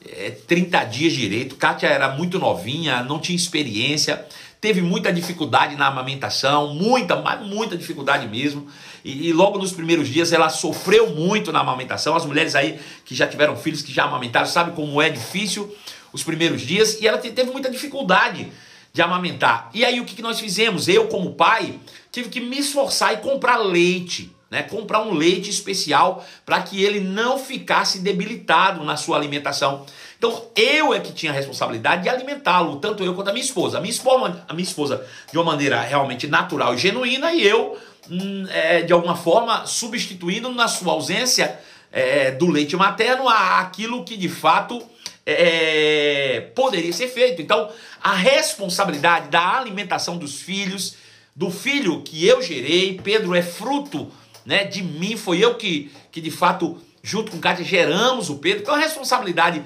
é, 0.06 0.30
30 0.30 0.84
dias 0.86 1.14
direito. 1.14 1.56
Kátia 1.56 1.88
era 1.88 2.10
muito 2.16 2.38
novinha, 2.38 3.04
não 3.04 3.20
tinha 3.20 3.36
experiência 3.36 4.24
teve 4.66 4.82
muita 4.82 5.14
dificuldade 5.14 5.76
na 5.76 5.86
amamentação, 5.86 6.74
muita, 6.74 7.18
mas 7.18 7.40
muita 7.46 7.78
dificuldade 7.78 8.28
mesmo. 8.28 8.68
E, 9.04 9.28
e, 9.28 9.32
logo 9.32 9.60
nos 9.60 9.72
primeiros 9.72 10.08
dias 10.08 10.34
ela 10.34 10.50
sofreu 10.50 11.12
muito 11.12 11.52
na 11.52 11.60
amamentação. 11.60 12.16
As 12.16 12.26
mulheres 12.26 12.56
aí 12.56 12.80
que 13.06 13.14
já 13.14 13.28
tiveram 13.28 13.56
filhos, 13.56 13.84
que 13.84 13.94
já 13.94 14.06
amamentaram, 14.06 14.48
sabem 14.48 14.74
como 14.74 15.00
é 15.00 15.08
difícil 15.08 15.72
os 16.12 16.24
primeiros 16.24 16.64
dias. 16.64 17.00
E 17.00 17.08
ela 17.08 17.20
teve 17.20 17.52
muita 17.52 17.70
dificuldade 17.70 18.52
de 18.92 19.02
amamentar. 19.04 19.70
E 19.72 19.86
aí 19.86 20.00
o 20.02 20.06
que, 20.06 20.16
que 20.16 20.24
nós 20.24 20.40
fizemos? 20.40 20.88
Eu, 20.88 21.10
como 21.10 21.36
pai, 21.36 21.80
tive 22.12 22.30
que 22.30 22.40
me 22.40 22.58
esforçar 22.58 23.14
e 23.14 23.18
comprar 23.18 23.58
leite. 23.58 24.32
Né, 24.50 24.62
comprar 24.62 25.02
um 25.02 25.14
leite 25.14 25.50
especial 25.50 26.24
para 26.46 26.62
que 26.62 26.82
ele 26.82 27.00
não 27.00 27.38
ficasse 27.38 28.00
debilitado 28.00 28.84
na 28.84 28.96
sua 28.96 29.18
alimentação. 29.18 29.86
Então 30.26 30.48
eu 30.56 30.92
é 30.92 31.00
que 31.00 31.14
tinha 31.14 31.32
a 31.32 31.36
responsabilidade 31.36 32.02
de 32.02 32.10
alimentá-lo, 32.10 32.78
tanto 32.78 33.04
eu 33.04 33.14
quanto 33.14 33.30
a 33.30 33.34
minha 33.34 33.46
esposa. 33.46 33.78
A 33.78 33.82
minha 33.82 33.92
esposa, 33.92 34.44
a 34.48 34.54
minha 34.54 34.64
esposa 34.64 35.06
de 35.32 35.38
uma 35.38 35.44
maneira 35.44 35.80
realmente 35.82 36.26
natural 36.26 36.74
e 36.74 36.78
genuína, 36.80 37.32
e 37.32 37.46
eu, 37.46 37.78
hum, 38.10 38.46
é, 38.50 38.82
de 38.82 38.92
alguma 38.92 39.16
forma, 39.16 39.68
substituindo 39.68 40.52
na 40.52 40.68
sua 40.68 40.94
ausência 40.94 41.60
é, 41.92 42.32
do 42.32 42.48
leite 42.48 42.76
materno 42.76 43.30
aquilo 43.30 44.04
que 44.04 44.18
de 44.18 44.28
fato 44.28 44.82
é, 45.24 46.50
poderia 46.56 46.92
ser 46.92 47.08
feito. 47.08 47.40
Então, 47.40 47.70
a 48.02 48.16
responsabilidade 48.16 49.30
da 49.30 49.60
alimentação 49.60 50.18
dos 50.18 50.42
filhos, 50.42 50.96
do 51.36 51.52
filho 51.52 52.02
que 52.02 52.26
eu 52.26 52.42
gerei, 52.42 53.00
Pedro 53.04 53.36
é 53.36 53.44
fruto 53.44 54.12
né, 54.44 54.64
de 54.64 54.82
mim, 54.82 55.18
foi 55.18 55.38
eu 55.38 55.54
que, 55.54 55.92
que 56.12 56.20
de 56.20 56.32
fato, 56.32 56.80
junto 57.04 57.32
com 57.32 57.40
Cátia, 57.40 57.64
geramos 57.64 58.30
o 58.32 58.38
Pedro. 58.38 58.64
Então, 58.64 58.74
a 58.74 58.80
responsabilidade 58.80 59.64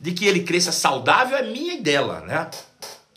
de 0.00 0.12
que 0.12 0.26
ele 0.26 0.40
cresça 0.40 0.72
saudável 0.72 1.36
é 1.36 1.42
minha 1.42 1.74
e 1.74 1.80
dela, 1.80 2.20
né? 2.20 2.50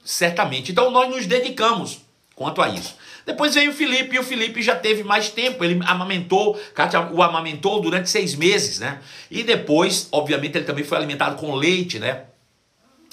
Certamente. 0.03 0.71
Então 0.71 0.89
nós 0.89 1.09
nos 1.09 1.25
dedicamos 1.25 1.99
quanto 2.35 2.61
a 2.61 2.69
isso. 2.69 2.95
Depois 3.25 3.53
veio 3.53 3.71
o 3.71 3.73
Felipe, 3.73 4.15
e 4.15 4.19
o 4.19 4.23
Felipe 4.23 4.61
já 4.61 4.75
teve 4.75 5.03
mais 5.03 5.29
tempo. 5.29 5.63
Ele 5.63 5.79
amamentou, 5.85 6.59
Kátia 6.73 7.11
o 7.11 7.21
amamentou 7.21 7.79
durante 7.79 8.09
seis 8.09 8.33
meses, 8.33 8.79
né? 8.79 8.99
E 9.29 9.43
depois, 9.43 10.07
obviamente, 10.11 10.57
ele 10.57 10.65
também 10.65 10.83
foi 10.83 10.97
alimentado 10.97 11.35
com 11.35 11.53
leite, 11.53 11.99
né? 11.99 12.23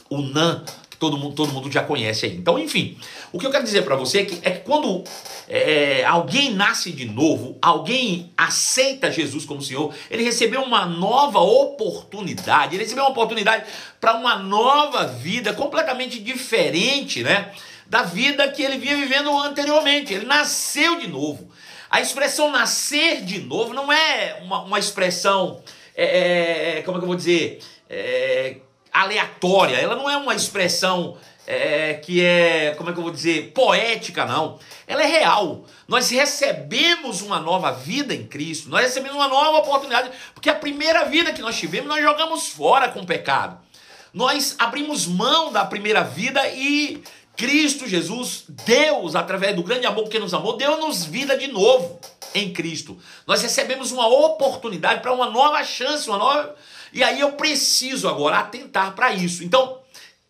O 0.08 0.22
NAN, 0.22 0.64
todo 0.99 1.17
mundo, 1.17 1.35
todo 1.35 1.52
mundo 1.52 1.71
já 1.71 1.83
conhece 1.83 2.26
aí. 2.26 2.35
Então, 2.37 2.59
enfim, 2.59 2.99
o 3.33 3.38
que 3.38 3.47
eu 3.47 3.50
quero 3.50 3.64
dizer 3.64 3.83
para 3.83 3.95
você 3.95 4.21
é 4.21 4.25
que, 4.25 4.38
é 4.43 4.50
que 4.50 4.61
quando 4.61 5.05
é, 5.49 6.05
alguém 6.05 6.52
nasce 6.52 6.90
de 6.93 7.05
novo, 7.05 7.57
alguém 7.62 8.33
aceita 8.37 9.11
Jesus 9.11 9.45
como 9.45 9.62
Senhor, 9.62 9.95
ele 10.11 10.25
recebeu 10.25 10.62
uma 10.62 10.85
nova 10.87 11.38
oportunidade, 11.38 12.75
ele 12.75 12.83
recebeu 12.83 13.05
uma 13.05 13.11
oportunidade 13.11 13.64
para 14.00 14.14
uma 14.14 14.37
nova 14.37 15.07
vida 15.07 15.52
completamente 15.52 16.19
diferente, 16.19 17.23
né? 17.23 17.52
Da 17.87 18.02
vida 18.02 18.47
que 18.49 18.62
ele 18.62 18.76
vinha 18.76 18.97
vivendo 18.97 19.31
anteriormente. 19.38 20.12
Ele 20.12 20.26
nasceu 20.26 20.99
de 20.99 21.07
novo. 21.07 21.49
A 21.90 22.00
expressão 22.00 22.50
nascer 22.50 23.23
de 23.23 23.40
novo 23.40 23.73
não 23.73 23.90
é 23.90 24.40
uma, 24.43 24.62
uma 24.62 24.78
expressão, 24.78 25.62
é, 25.97 26.78
é, 26.78 26.83
como 26.83 26.99
é 26.99 27.00
que 27.00 27.05
eu 27.05 27.09
vou 27.09 27.17
dizer? 27.17 27.61
É, 27.88 28.57
aleatória, 29.02 29.76
ela 29.76 29.97
não 29.97 30.09
é 30.09 30.17
uma 30.17 30.35
expressão 30.35 31.17
é, 31.47 31.95
que 31.95 32.23
é, 32.23 32.75
como 32.76 32.90
é 32.90 32.93
que 32.93 32.99
eu 32.99 33.02
vou 33.02 33.11
dizer, 33.11 33.52
poética, 33.52 34.26
não. 34.26 34.59
Ela 34.87 35.02
é 35.02 35.07
real. 35.07 35.64
Nós 35.87 36.11
recebemos 36.11 37.23
uma 37.23 37.40
nova 37.40 37.73
vida 37.73 38.14
em 38.14 38.26
Cristo, 38.26 38.69
nós 38.69 38.83
recebemos 38.83 39.17
uma 39.17 39.28
nova 39.28 39.59
oportunidade, 39.59 40.11
porque 40.35 40.50
a 40.50 40.55
primeira 40.55 41.05
vida 41.05 41.33
que 41.33 41.40
nós 41.40 41.59
tivemos, 41.59 41.88
nós 41.88 42.02
jogamos 42.02 42.49
fora 42.49 42.90
com 42.90 43.00
o 43.00 43.07
pecado. 43.07 43.59
Nós 44.12 44.57
abrimos 44.59 45.07
mão 45.07 45.50
da 45.50 45.64
primeira 45.64 46.02
vida 46.02 46.47
e 46.49 47.02
Cristo 47.38 47.87
Jesus, 47.87 48.45
Deus, 48.49 49.14
através 49.14 49.55
do 49.55 49.62
grande 49.62 49.87
amor 49.87 50.09
que 50.09 50.19
nos 50.19 50.35
amou, 50.35 50.57
deu-nos 50.57 51.05
vida 51.05 51.38
de 51.38 51.47
novo 51.47 52.00
em 52.35 52.52
Cristo. 52.52 52.99
Nós 53.26 53.40
recebemos 53.40 53.93
uma 53.93 54.09
oportunidade 54.09 55.00
para 55.00 55.12
uma 55.12 55.31
nova 55.31 55.62
chance, 55.64 56.09
uma 56.09 56.19
nova. 56.19 56.57
E 56.92 57.02
aí 57.02 57.21
eu 57.21 57.33
preciso 57.33 58.09
agora 58.09 58.38
atentar 58.38 58.95
para 58.95 59.12
isso. 59.12 59.45
Então, 59.45 59.78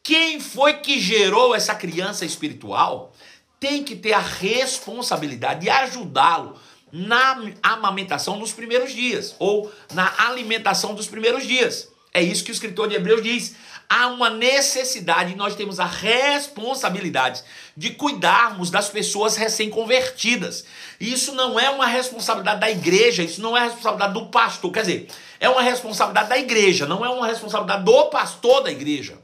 quem 0.03 0.41
foi 0.41 0.75
que 0.75 0.99
gerou 0.99 1.55
essa 1.55 1.75
criança 1.75 2.25
espiritual 2.25 3.13
tem 3.61 3.83
que 3.83 3.97
ter 3.97 4.13
a 4.13 4.19
responsabilidade 4.19 5.63
de 5.63 5.71
ajudá-lo 5.71 6.59
na 6.93 7.53
amamentação 7.63 8.39
dos 8.39 8.53
primeiros 8.53 8.93
dias 8.93 9.35
ou 9.39 9.71
na 9.93 10.13
alimentação 10.19 10.95
dos 10.95 11.07
primeiros 11.07 11.47
dias. 11.47 11.91
É 12.13 12.23
isso 12.23 12.45
que 12.45 12.51
o 12.51 12.53
escritor 12.53 12.89
de 12.89 12.95
Hebreus 12.95 13.23
diz. 13.23 13.55
Há 13.89 14.09
uma 14.09 14.29
necessidade, 14.29 15.35
nós 15.35 15.55
temos 15.55 15.81
a 15.81 15.87
responsabilidade 15.87 17.43
de 17.77 17.91
cuidarmos 17.91 18.71
das 18.71 18.89
pessoas 18.89 19.37
recém-convertidas. 19.37 20.65
Isso 21.01 21.33
não 21.33 21.59
é 21.59 21.71
uma 21.71 21.87
responsabilidade 21.87 22.61
da 22.61 22.71
igreja, 22.71 23.23
isso 23.23 23.41
não 23.41 23.57
é 23.57 23.63
responsabilidade 23.63 24.13
do 24.13 24.27
pastor. 24.27 24.73
Quer 24.73 24.81
dizer, 24.81 25.09
é 25.41 25.49
uma 25.49 25.63
responsabilidade 25.63 26.29
da 26.29 26.39
igreja, 26.39 26.87
não 26.87 27.05
é 27.05 27.09
uma 27.09 27.27
responsabilidade 27.27 27.85
do 27.85 28.07
pastor 28.07 28.63
da 28.63 28.71
igreja. 28.71 29.19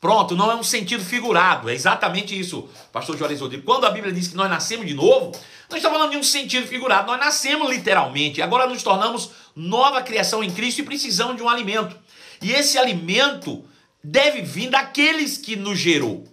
Pronto, 0.00 0.36
não 0.36 0.50
é 0.50 0.54
um 0.54 0.62
sentido 0.62 1.04
figurado, 1.04 1.68
é 1.68 1.74
exatamente 1.74 2.38
isso, 2.38 2.68
pastor 2.92 3.16
Juarez 3.16 3.40
Rodrigues. 3.40 3.66
Quando 3.66 3.84
a 3.84 3.90
Bíblia 3.90 4.12
diz 4.12 4.28
que 4.28 4.36
nós 4.36 4.48
nascemos 4.48 4.86
de 4.86 4.94
novo, 4.94 5.32
não 5.68 5.76
está 5.76 5.90
falando 5.90 6.12
de 6.12 6.16
um 6.16 6.22
sentido 6.22 6.68
figurado, 6.68 7.08
nós 7.08 7.18
nascemos 7.18 7.68
literalmente, 7.68 8.40
agora 8.40 8.68
nos 8.68 8.82
tornamos 8.82 9.30
nova 9.56 10.00
criação 10.02 10.42
em 10.44 10.52
Cristo 10.52 10.80
e 10.80 10.84
precisamos 10.84 11.36
de 11.36 11.42
um 11.42 11.48
alimento. 11.48 11.96
E 12.40 12.52
esse 12.52 12.78
alimento 12.78 13.64
deve 14.02 14.42
vir 14.42 14.70
daqueles 14.70 15.36
que 15.36 15.56
nos 15.56 15.78
gerou. 15.78 16.24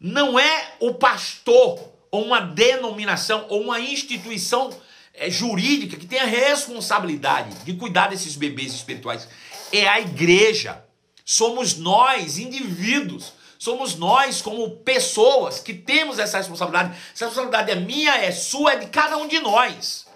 Não 0.00 0.36
é 0.36 0.74
o 0.80 0.94
pastor, 0.94 1.78
ou 2.10 2.24
uma 2.24 2.40
denominação, 2.40 3.46
ou 3.48 3.62
uma 3.62 3.78
instituição 3.78 4.70
é, 5.14 5.30
jurídica 5.30 5.96
que 5.96 6.06
tem 6.06 6.18
a 6.18 6.24
responsabilidade 6.24 7.54
de 7.64 7.74
cuidar 7.74 8.08
desses 8.08 8.34
bebês 8.34 8.74
espirituais. 8.74 9.28
É 9.72 9.86
a 9.86 10.00
igreja. 10.00 10.84
Somos 11.32 11.78
nós, 11.78 12.36
indivíduos, 12.36 13.32
somos 13.58 13.94
nós 13.96 14.42
como 14.42 14.68
pessoas 14.76 15.60
que 15.60 15.72
temos 15.72 16.18
essa 16.18 16.36
responsabilidade. 16.36 16.94
Essa 17.14 17.24
responsabilidade 17.24 17.70
é 17.70 17.74
minha, 17.74 18.14
é 18.18 18.30
sua, 18.30 18.74
é 18.74 18.76
de 18.76 18.86
cada 18.88 19.16
um 19.16 19.26
de 19.26 19.40
nós, 19.40 20.06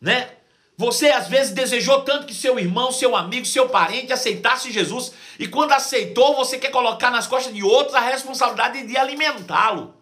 né? 0.00 0.28
Você 0.76 1.08
às 1.10 1.28
vezes 1.28 1.52
desejou 1.52 2.02
tanto 2.02 2.26
que 2.26 2.34
seu 2.34 2.58
irmão, 2.58 2.90
seu 2.90 3.14
amigo, 3.14 3.46
seu 3.46 3.68
parente 3.68 4.12
aceitasse 4.12 4.72
Jesus 4.72 5.12
e 5.38 5.46
quando 5.46 5.70
aceitou, 5.70 6.34
você 6.34 6.58
quer 6.58 6.72
colocar 6.72 7.12
nas 7.12 7.28
costas 7.28 7.54
de 7.54 7.62
outros 7.62 7.94
a 7.94 8.00
responsabilidade 8.00 8.84
de 8.88 8.96
alimentá-lo. 8.96 9.94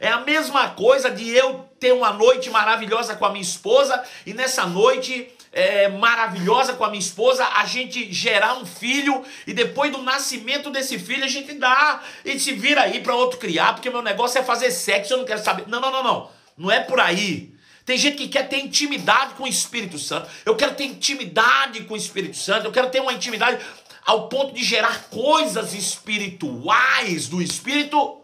É 0.00 0.08
a 0.08 0.20
mesma 0.20 0.70
coisa 0.70 1.10
de 1.10 1.28
eu 1.28 1.68
ter 1.78 1.92
uma 1.92 2.14
noite 2.14 2.48
maravilhosa 2.48 3.14
com 3.16 3.26
a 3.26 3.30
minha 3.30 3.42
esposa 3.42 4.02
e 4.24 4.32
nessa 4.32 4.64
noite 4.64 5.30
é, 5.56 5.88
maravilhosa 5.88 6.74
com 6.74 6.84
a 6.84 6.90
minha 6.90 7.00
esposa, 7.00 7.42
a 7.54 7.64
gente 7.64 8.12
gerar 8.12 8.58
um 8.58 8.66
filho 8.66 9.24
e 9.46 9.54
depois 9.54 9.90
do 9.90 10.02
nascimento 10.02 10.70
desse 10.70 10.98
filho 10.98 11.24
a 11.24 11.28
gente 11.28 11.54
dá 11.54 12.02
e 12.26 12.38
se 12.38 12.52
vira 12.52 12.82
aí 12.82 13.00
para 13.00 13.14
outro 13.14 13.38
criar, 13.38 13.72
porque 13.72 13.88
meu 13.88 14.02
negócio 14.02 14.38
é 14.38 14.44
fazer 14.44 14.70
sexo, 14.70 15.14
eu 15.14 15.16
não 15.16 15.24
quero 15.24 15.42
saber. 15.42 15.66
Não, 15.66 15.80
não, 15.80 15.90
não, 15.90 16.02
não. 16.04 16.30
Não 16.58 16.70
é 16.70 16.80
por 16.80 17.00
aí. 17.00 17.54
Tem 17.86 17.96
gente 17.96 18.18
que 18.18 18.28
quer 18.28 18.50
ter 18.50 18.58
intimidade 18.58 19.32
com 19.32 19.44
o 19.44 19.48
Espírito 19.48 19.98
Santo. 19.98 20.28
Eu 20.44 20.56
quero 20.56 20.74
ter 20.74 20.84
intimidade 20.84 21.84
com 21.84 21.94
o 21.94 21.96
Espírito 21.96 22.36
Santo. 22.36 22.66
Eu 22.66 22.72
quero 22.72 22.90
ter 22.90 23.00
uma 23.00 23.14
intimidade 23.14 23.58
ao 24.04 24.28
ponto 24.28 24.52
de 24.52 24.62
gerar 24.62 25.04
coisas 25.04 25.72
espirituais 25.72 27.28
do 27.28 27.40
Espírito, 27.40 28.20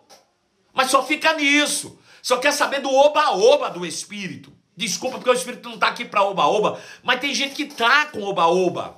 mas 0.75 0.91
só 0.91 1.03
fica 1.03 1.33
nisso. 1.33 1.99
Só 2.21 2.37
quer 2.37 2.53
saber 2.53 2.83
do 2.83 2.93
oba-oba 2.93 3.71
do 3.71 3.87
Espírito. 3.87 4.52
Desculpa 4.77 5.19
porque 5.19 5.31
o 5.31 5.35
Espírito 5.35 5.69
não 5.69 5.75
está 5.75 5.89
aqui 5.89 6.05
para 6.05 6.23
oba-oba, 6.23 6.81
mas 7.03 7.21
tem 7.21 7.35
gente 7.35 7.55
que 7.55 7.67
tá 7.67 8.07
com 8.07 8.23
oba-oba. 8.23 8.97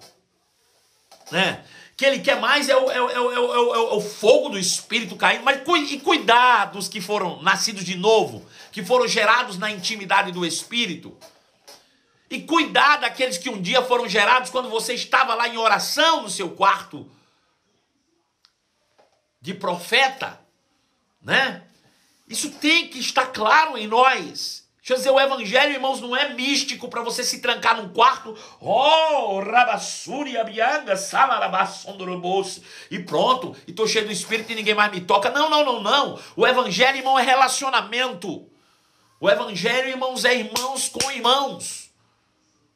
Né? 1.30 1.64
Que 1.96 2.04
ele 2.04 2.20
quer 2.20 2.40
mais 2.40 2.68
é 2.68 2.76
o, 2.76 2.90
é, 2.90 3.00
o, 3.00 3.10
é, 3.10 3.20
o, 3.20 3.32
é, 3.32 3.38
o, 3.38 3.74
é 3.74 3.94
o 3.94 4.00
fogo 4.00 4.50
do 4.50 4.58
Espírito 4.58 5.16
caindo, 5.16 5.44
mas 5.44 5.62
e 5.90 5.98
cuidar 5.98 6.66
dos 6.66 6.88
que 6.88 7.00
foram 7.00 7.42
nascidos 7.42 7.84
de 7.84 7.96
novo, 7.96 8.46
que 8.70 8.84
foram 8.84 9.06
gerados 9.06 9.58
na 9.58 9.70
intimidade 9.70 10.32
do 10.32 10.44
Espírito. 10.44 11.16
E 12.30 12.40
cuidar 12.42 12.96
daqueles 12.96 13.38
que 13.38 13.48
um 13.48 13.60
dia 13.60 13.82
foram 13.82 14.08
gerados 14.08 14.50
quando 14.50 14.68
você 14.68 14.94
estava 14.94 15.34
lá 15.34 15.48
em 15.48 15.56
oração 15.56 16.22
no 16.22 16.30
seu 16.30 16.50
quarto 16.50 17.08
de 19.40 19.54
profeta, 19.54 20.40
né? 21.22 21.62
Isso 22.26 22.50
tem 22.52 22.88
que 22.88 22.98
estar 22.98 23.26
claro 23.26 23.76
em 23.76 23.86
nós. 23.86 24.63
Deixa 24.84 24.92
eu 24.92 24.96
dizer, 24.98 25.10
o 25.12 25.18
evangelho, 25.18 25.72
irmãos, 25.72 25.98
não 26.02 26.14
é 26.14 26.34
místico 26.34 26.88
para 26.88 27.00
você 27.00 27.24
se 27.24 27.40
trancar 27.40 27.74
num 27.74 27.88
quarto. 27.88 28.36
Oh, 28.60 29.40
rabassuri, 29.40 30.36
abianga, 30.36 30.94
salarabassondorobos. 30.94 32.60
E 32.90 32.98
pronto, 32.98 33.56
e 33.66 33.72
tô 33.72 33.86
cheio 33.86 34.04
do 34.04 34.12
espírito 34.12 34.52
e 34.52 34.54
ninguém 34.54 34.74
mais 34.74 34.92
me 34.92 35.00
toca. 35.00 35.30
Não, 35.30 35.48
não, 35.48 35.64
não, 35.64 35.82
não. 35.82 36.20
O 36.36 36.46
evangelho, 36.46 36.98
irmão, 36.98 37.18
é 37.18 37.22
relacionamento. 37.22 38.46
O 39.18 39.30
evangelho, 39.30 39.88
irmãos, 39.88 40.22
é 40.26 40.34
irmãos 40.34 40.90
com 40.90 41.10
irmãos. 41.10 41.90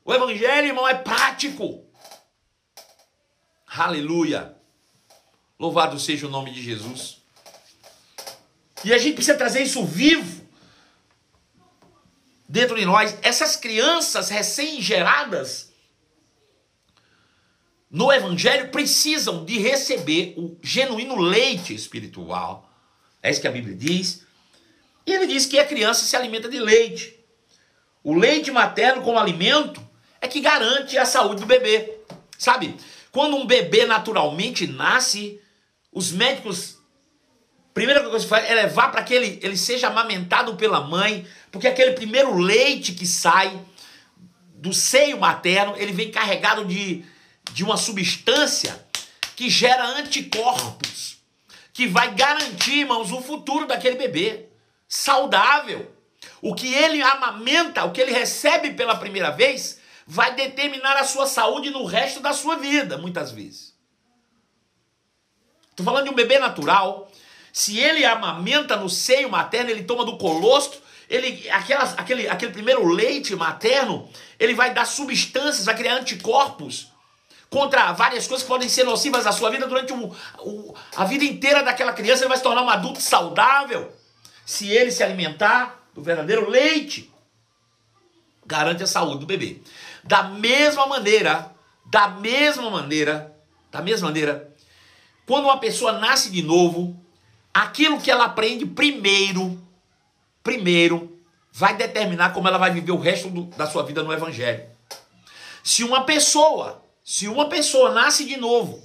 O 0.02 0.14
evangelho, 0.14 0.68
irmão, 0.68 0.88
é 0.88 0.94
prático. 0.94 1.84
Aleluia. 3.66 4.56
Louvado 5.60 6.00
seja 6.00 6.26
o 6.26 6.30
nome 6.30 6.52
de 6.52 6.62
Jesus. 6.62 7.18
E 8.82 8.94
a 8.94 8.96
gente 8.96 9.16
precisa 9.16 9.36
trazer 9.36 9.62
isso 9.62 9.84
vivo 9.84 10.37
dentro 12.48 12.76
de 12.76 12.84
nós, 12.84 13.16
essas 13.22 13.56
crianças 13.56 14.30
recém-geradas 14.30 15.70
no 17.90 18.12
Evangelho 18.12 18.70
precisam 18.70 19.44
de 19.44 19.58
receber 19.58 20.34
o 20.36 20.56
genuíno 20.62 21.16
leite 21.16 21.74
espiritual. 21.74 22.70
É 23.22 23.30
isso 23.30 23.40
que 23.40 23.48
a 23.48 23.52
Bíblia 23.52 23.74
diz. 23.74 24.26
E 25.06 25.12
ele 25.12 25.26
diz 25.26 25.46
que 25.46 25.58
a 25.58 25.66
criança 25.66 26.04
se 26.04 26.16
alimenta 26.16 26.48
de 26.48 26.58
leite. 26.58 27.18
O 28.02 28.14
leite 28.14 28.50
materno 28.50 29.02
como 29.02 29.18
alimento 29.18 29.86
é 30.20 30.28
que 30.28 30.40
garante 30.40 30.96
a 30.98 31.04
saúde 31.04 31.40
do 31.40 31.46
bebê. 31.46 31.98
Sabe? 32.38 32.76
Quando 33.10 33.36
um 33.36 33.46
bebê 33.46 33.86
naturalmente 33.86 34.66
nasce, 34.66 35.40
os 35.90 36.12
médicos 36.12 36.77
primeira 37.78 38.00
coisa 38.00 38.16
que 38.16 38.22
você 38.22 38.28
faz 38.28 38.50
é 38.50 38.54
levar 38.54 38.90
para 38.90 39.02
que 39.04 39.14
ele, 39.14 39.38
ele 39.42 39.56
seja 39.56 39.86
amamentado 39.86 40.56
pela 40.56 40.80
mãe, 40.80 41.26
porque 41.50 41.68
aquele 41.68 41.92
primeiro 41.92 42.36
leite 42.36 42.92
que 42.92 43.06
sai 43.06 43.58
do 44.54 44.72
seio 44.72 45.18
materno, 45.18 45.74
ele 45.76 45.92
vem 45.92 46.10
carregado 46.10 46.64
de, 46.64 47.04
de 47.52 47.62
uma 47.62 47.76
substância 47.76 48.84
que 49.36 49.48
gera 49.48 49.86
anticorpos, 49.86 51.18
que 51.72 51.86
vai 51.86 52.14
garantir, 52.14 52.80
irmãos, 52.80 53.12
o 53.12 53.20
futuro 53.22 53.66
daquele 53.66 53.96
bebê 53.96 54.46
saudável. 54.88 55.94
O 56.42 56.54
que 56.54 56.72
ele 56.74 57.00
amamenta, 57.00 57.84
o 57.84 57.92
que 57.92 58.00
ele 58.00 58.12
recebe 58.12 58.74
pela 58.74 58.96
primeira 58.96 59.30
vez, 59.30 59.78
vai 60.04 60.34
determinar 60.34 60.96
a 60.96 61.04
sua 61.04 61.26
saúde 61.26 61.70
no 61.70 61.84
resto 61.84 62.18
da 62.18 62.32
sua 62.32 62.56
vida, 62.56 62.98
muitas 62.98 63.30
vezes. 63.30 63.76
Estou 65.70 65.84
falando 65.84 66.04
de 66.04 66.10
um 66.10 66.14
bebê 66.14 66.40
natural 66.40 67.07
se 67.52 67.78
ele 67.78 68.04
amamenta 68.04 68.76
no 68.76 68.88
seio 68.88 69.30
materno, 69.30 69.70
ele 69.70 69.84
toma 69.84 70.04
do 70.04 70.16
colostro, 70.16 70.80
ele, 71.08 71.48
aquelas, 71.50 71.98
aquele, 71.98 72.28
aquele 72.28 72.52
primeiro 72.52 72.86
leite 72.86 73.34
materno, 73.34 74.08
ele 74.38 74.54
vai 74.54 74.74
dar 74.74 74.84
substâncias, 74.84 75.64
vai 75.64 75.76
criar 75.76 75.94
anticorpos 75.94 76.92
contra 77.50 77.92
várias 77.92 78.26
coisas 78.26 78.42
que 78.42 78.48
podem 78.48 78.68
ser 78.68 78.84
nocivas 78.84 79.26
à 79.26 79.32
sua 79.32 79.50
vida 79.50 79.66
durante 79.66 79.92
o, 79.92 80.14
o, 80.40 80.74
a 80.94 81.04
vida 81.04 81.24
inteira 81.24 81.62
daquela 81.62 81.92
criança. 81.92 82.22
Ele 82.22 82.28
vai 82.28 82.36
se 82.36 82.42
tornar 82.42 82.62
um 82.62 82.68
adulto 82.68 83.00
saudável 83.00 83.92
se 84.44 84.68
ele 84.70 84.90
se 84.90 85.02
alimentar 85.02 85.82
do 85.94 86.02
verdadeiro 86.02 86.48
leite. 86.48 87.10
Garante 88.46 88.82
a 88.82 88.86
saúde 88.86 89.20
do 89.20 89.26
bebê. 89.26 89.60
Da 90.04 90.24
mesma 90.24 90.86
maneira, 90.86 91.54
da 91.86 92.08
mesma 92.08 92.70
maneira, 92.70 93.34
da 93.70 93.82
mesma 93.82 94.08
maneira, 94.08 94.54
quando 95.26 95.44
uma 95.44 95.58
pessoa 95.58 95.92
nasce 95.92 96.30
de 96.30 96.42
novo, 96.42 96.98
aquilo 97.62 98.00
que 98.00 98.10
ela 98.10 98.24
aprende 98.24 98.64
primeiro, 98.66 99.60
primeiro, 100.42 101.18
vai 101.52 101.76
determinar 101.76 102.32
como 102.32 102.46
ela 102.46 102.58
vai 102.58 102.70
viver 102.70 102.92
o 102.92 103.00
resto 103.00 103.28
do, 103.28 103.44
da 103.56 103.66
sua 103.66 103.82
vida 103.82 104.02
no 104.02 104.12
Evangelho. 104.12 104.64
Se 105.62 105.82
uma 105.84 106.04
pessoa, 106.04 106.84
Se 107.04 107.26
uma 107.26 107.48
pessoa 107.48 107.90
nasce 107.90 108.26
de 108.26 108.36
novo 108.36 108.82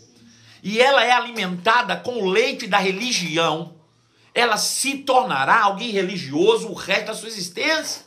e 0.63 0.79
ela 0.79 1.03
é 1.03 1.11
alimentada 1.11 1.97
com 1.97 2.21
o 2.21 2.29
leite 2.29 2.67
da 2.67 2.77
religião, 2.77 3.75
ela 4.33 4.57
se 4.57 4.99
tornará 4.99 5.61
alguém 5.63 5.91
religioso 5.91 6.69
o 6.69 6.73
resto 6.73 7.07
da 7.07 7.13
sua 7.13 7.27
existência. 7.27 8.03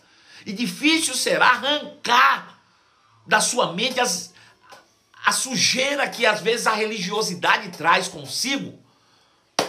E 0.46 0.52
difícil 0.52 1.14
será 1.14 1.48
arrancar 1.48 2.58
da 3.26 3.40
sua 3.40 3.72
mente 3.72 4.00
as, 4.00 4.32
a 5.24 5.32
sujeira 5.32 6.08
que 6.08 6.24
às 6.24 6.40
vezes 6.40 6.66
a 6.66 6.72
religiosidade 6.72 7.68
traz 7.76 8.08
consigo. 8.08 8.78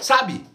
Sabe? 0.01 0.45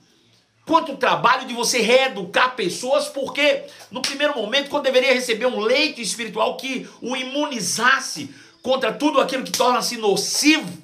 Quanto 0.65 0.97
trabalho 0.97 1.47
de 1.47 1.55
você 1.55 1.81
reeducar 1.81 2.55
pessoas, 2.55 3.09
porque 3.09 3.65
no 3.91 4.01
primeiro 4.01 4.35
momento, 4.37 4.71
quando 4.71 4.85
deveria 4.85 5.13
receber 5.13 5.47
um 5.47 5.59
leite 5.59 6.01
espiritual 6.01 6.57
que 6.57 6.89
o 7.01 7.17
imunizasse 7.17 8.33
contra 8.63 8.93
tudo 8.93 9.21
aquilo 9.21 9.43
que 9.43 9.51
torna-se 9.51 9.97
nocivo, 9.97 10.81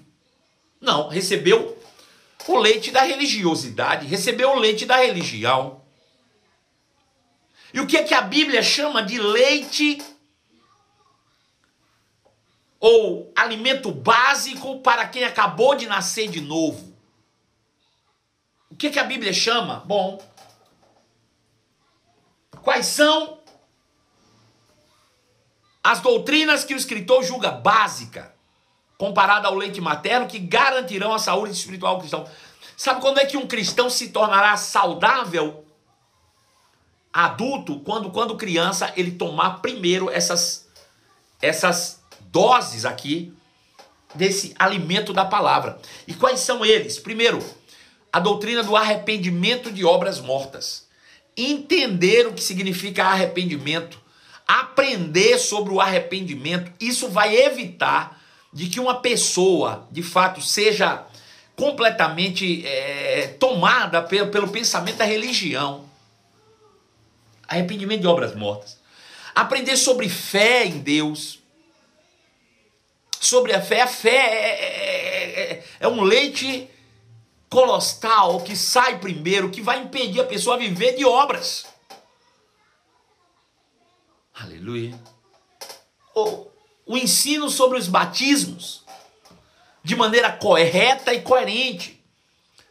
não, 0.81 1.09
recebeu 1.09 1.79
o 2.47 2.59
leite 2.59 2.91
da 2.91 3.03
religiosidade, 3.03 4.07
recebeu 4.07 4.51
o 4.51 4.59
leite 4.59 4.85
da 4.85 4.97
religião. 4.97 5.81
E 7.73 7.81
o 7.81 7.87
que 7.87 7.97
é 7.97 8.03
que 8.03 8.15
a 8.15 8.23
Bíblia 8.23 8.63
chama 8.63 9.03
de 9.03 9.19
leite 9.19 10.03
ou 12.81 13.31
alimento 13.37 13.93
básico 13.93 14.81
para 14.81 15.07
quem 15.07 15.25
acabou 15.25 15.75
de 15.75 15.87
nascer 15.87 16.29
de 16.29 16.41
novo? 16.41 16.88
Que, 18.79 18.91
que 18.91 18.99
a 18.99 19.05
Bíblia 19.05 19.33
chama? 19.33 19.83
Bom, 19.85 20.23
quais 22.63 22.87
são 22.87 23.39
as 25.83 26.01
doutrinas 26.01 26.65
que 26.65 26.75
o 26.75 26.77
escritor 26.77 27.25
julga 27.25 27.51
básica, 27.51 28.33
comparada 28.97 29.49
ao 29.49 29.55
leite 29.57 29.81
materno, 29.81 30.29
que 30.29 30.39
garantirão 30.39 31.13
a 31.13 31.19
saúde 31.19 31.53
espiritual 31.53 31.99
cristão? 31.99 32.29
Sabe 32.77 33.01
quando 33.01 33.19
é 33.19 33.27
que 33.27 33.37
um 33.37 33.49
cristão 33.49 33.91
se 33.91 34.11
tornará 34.11 34.57
saudável 34.57 35.65
adulto? 37.13 37.81
Quando, 37.81 38.11
quando 38.11 38.37
criança, 38.37 38.93
ele 38.97 39.11
tomar 39.11 39.61
primeiro 39.61 40.09
essas, 40.09 40.69
essas 41.43 42.01
doses 42.21 42.85
aqui 42.85 43.37
desse 44.15 44.55
alimento 44.57 45.13
da 45.13 45.25
palavra. 45.25 45.81
E 46.07 46.15
quais 46.15 46.39
são 46.39 46.65
eles? 46.65 46.99
Primeiro, 47.01 47.43
a 48.13 48.21
doutrina 48.21 48.63
do 48.63 48.77
arrependimento 48.77 49.71
de 49.71 49.85
obras 49.85 50.21
mortas. 50.21 50.87
Entender 51.37 52.27
o 52.27 52.33
que 52.33 52.43
significa 52.43 53.05
arrependimento, 53.05 54.01
aprender 54.47 55.39
sobre 55.39 55.73
o 55.73 55.81
arrependimento, 55.81 56.73
isso 56.81 57.09
vai 57.09 57.37
evitar 57.37 58.21
de 58.53 58.69
que 58.69 58.81
uma 58.81 59.01
pessoa, 59.01 59.87
de 59.91 60.03
fato, 60.03 60.41
seja 60.41 61.07
completamente 61.55 62.67
é, 62.67 63.35
tomada 63.39 64.01
pelo, 64.03 64.31
pelo 64.31 64.49
pensamento 64.49 64.97
da 64.97 65.05
religião. 65.05 65.89
Arrependimento 67.47 68.01
de 68.01 68.07
obras 68.07 68.35
mortas. 68.35 68.79
Aprender 69.35 69.77
sobre 69.77 70.09
fé 70.09 70.65
em 70.65 70.79
Deus. 70.79 71.41
Sobre 73.21 73.53
a 73.53 73.61
fé. 73.61 73.83
A 73.83 73.87
fé 73.87 74.11
é, 74.11 74.65
é, 74.65 75.53
é, 75.53 75.65
é 75.81 75.89
um 75.89 76.03
leite 76.03 76.69
colostal 77.49 78.41
que 78.41 78.57
sai 78.57 78.99
primeiro, 78.99 79.51
que 79.51 79.61
vai 79.61 79.81
impedir 79.83 80.21
a 80.21 80.25
pessoa 80.25 80.57
a 80.57 80.59
viver 80.59 80.97
de 80.97 81.05
obras. 81.05 81.67
Aleluia. 84.35 84.99
O, 86.15 86.47
o 86.87 86.97
ensino 86.97 87.51
sobre 87.51 87.79
os 87.79 87.89
batismos 87.89 88.85
de 89.83 89.97
maneira 89.97 90.31
correta 90.31 91.13
e 91.13 91.23
coerente. 91.23 91.99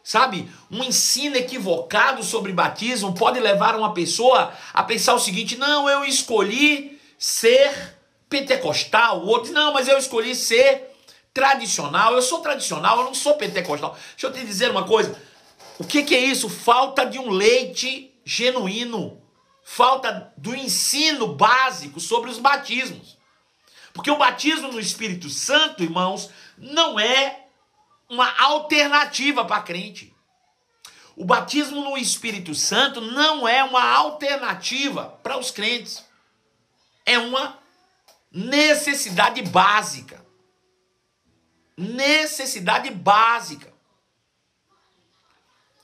Sabe? 0.02 0.50
Um 0.70 0.82
ensino 0.82 1.36
equivocado 1.36 2.22
sobre 2.22 2.52
batismo 2.52 3.14
pode 3.14 3.38
levar 3.40 3.76
uma 3.76 3.92
pessoa 3.92 4.54
a 4.72 4.82
pensar 4.82 5.14
o 5.14 5.20
seguinte: 5.20 5.56
não, 5.58 5.88
eu 5.88 6.04
escolhi 6.04 6.98
ser 7.18 7.98
pentecostal. 8.28 9.22
O 9.22 9.26
outro, 9.26 9.52
não, 9.52 9.74
mas 9.74 9.86
eu 9.86 9.98
escolhi 9.98 10.34
ser 10.34 10.87
tradicional. 11.32 12.14
Eu 12.14 12.22
sou 12.22 12.40
tradicional, 12.40 12.98
eu 12.98 13.04
não 13.04 13.14
sou 13.14 13.34
pentecostal. 13.34 13.96
Deixa 14.10 14.26
eu 14.26 14.32
te 14.32 14.44
dizer 14.44 14.70
uma 14.70 14.84
coisa. 14.84 15.20
O 15.78 15.84
que, 15.84 16.02
que 16.02 16.14
é 16.14 16.20
isso? 16.20 16.48
Falta 16.48 17.04
de 17.04 17.18
um 17.18 17.30
leite 17.30 18.12
genuíno. 18.24 19.22
Falta 19.64 20.32
do 20.36 20.54
ensino 20.54 21.34
básico 21.34 22.00
sobre 22.00 22.30
os 22.30 22.38
batismos. 22.38 23.16
Porque 23.92 24.10
o 24.10 24.16
batismo 24.16 24.72
no 24.72 24.80
Espírito 24.80 25.28
Santo, 25.28 25.82
irmãos, 25.82 26.30
não 26.56 26.98
é 26.98 27.46
uma 28.08 28.32
alternativa 28.40 29.44
para 29.44 29.62
crente. 29.62 30.14
O 31.14 31.24
batismo 31.24 31.82
no 31.82 31.98
Espírito 31.98 32.54
Santo 32.54 33.00
não 33.00 33.46
é 33.46 33.62
uma 33.62 33.82
alternativa 33.82 35.18
para 35.22 35.36
os 35.36 35.50
crentes. 35.50 36.04
É 37.04 37.18
uma 37.18 37.58
necessidade 38.30 39.42
básica 39.42 40.27
necessidade 41.78 42.90
básica. 42.90 43.72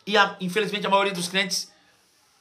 E 0.04 0.16
a, 0.16 0.36
infelizmente 0.40 0.86
a 0.86 0.90
maioria 0.90 1.12
dos 1.12 1.28
crentes 1.28 1.72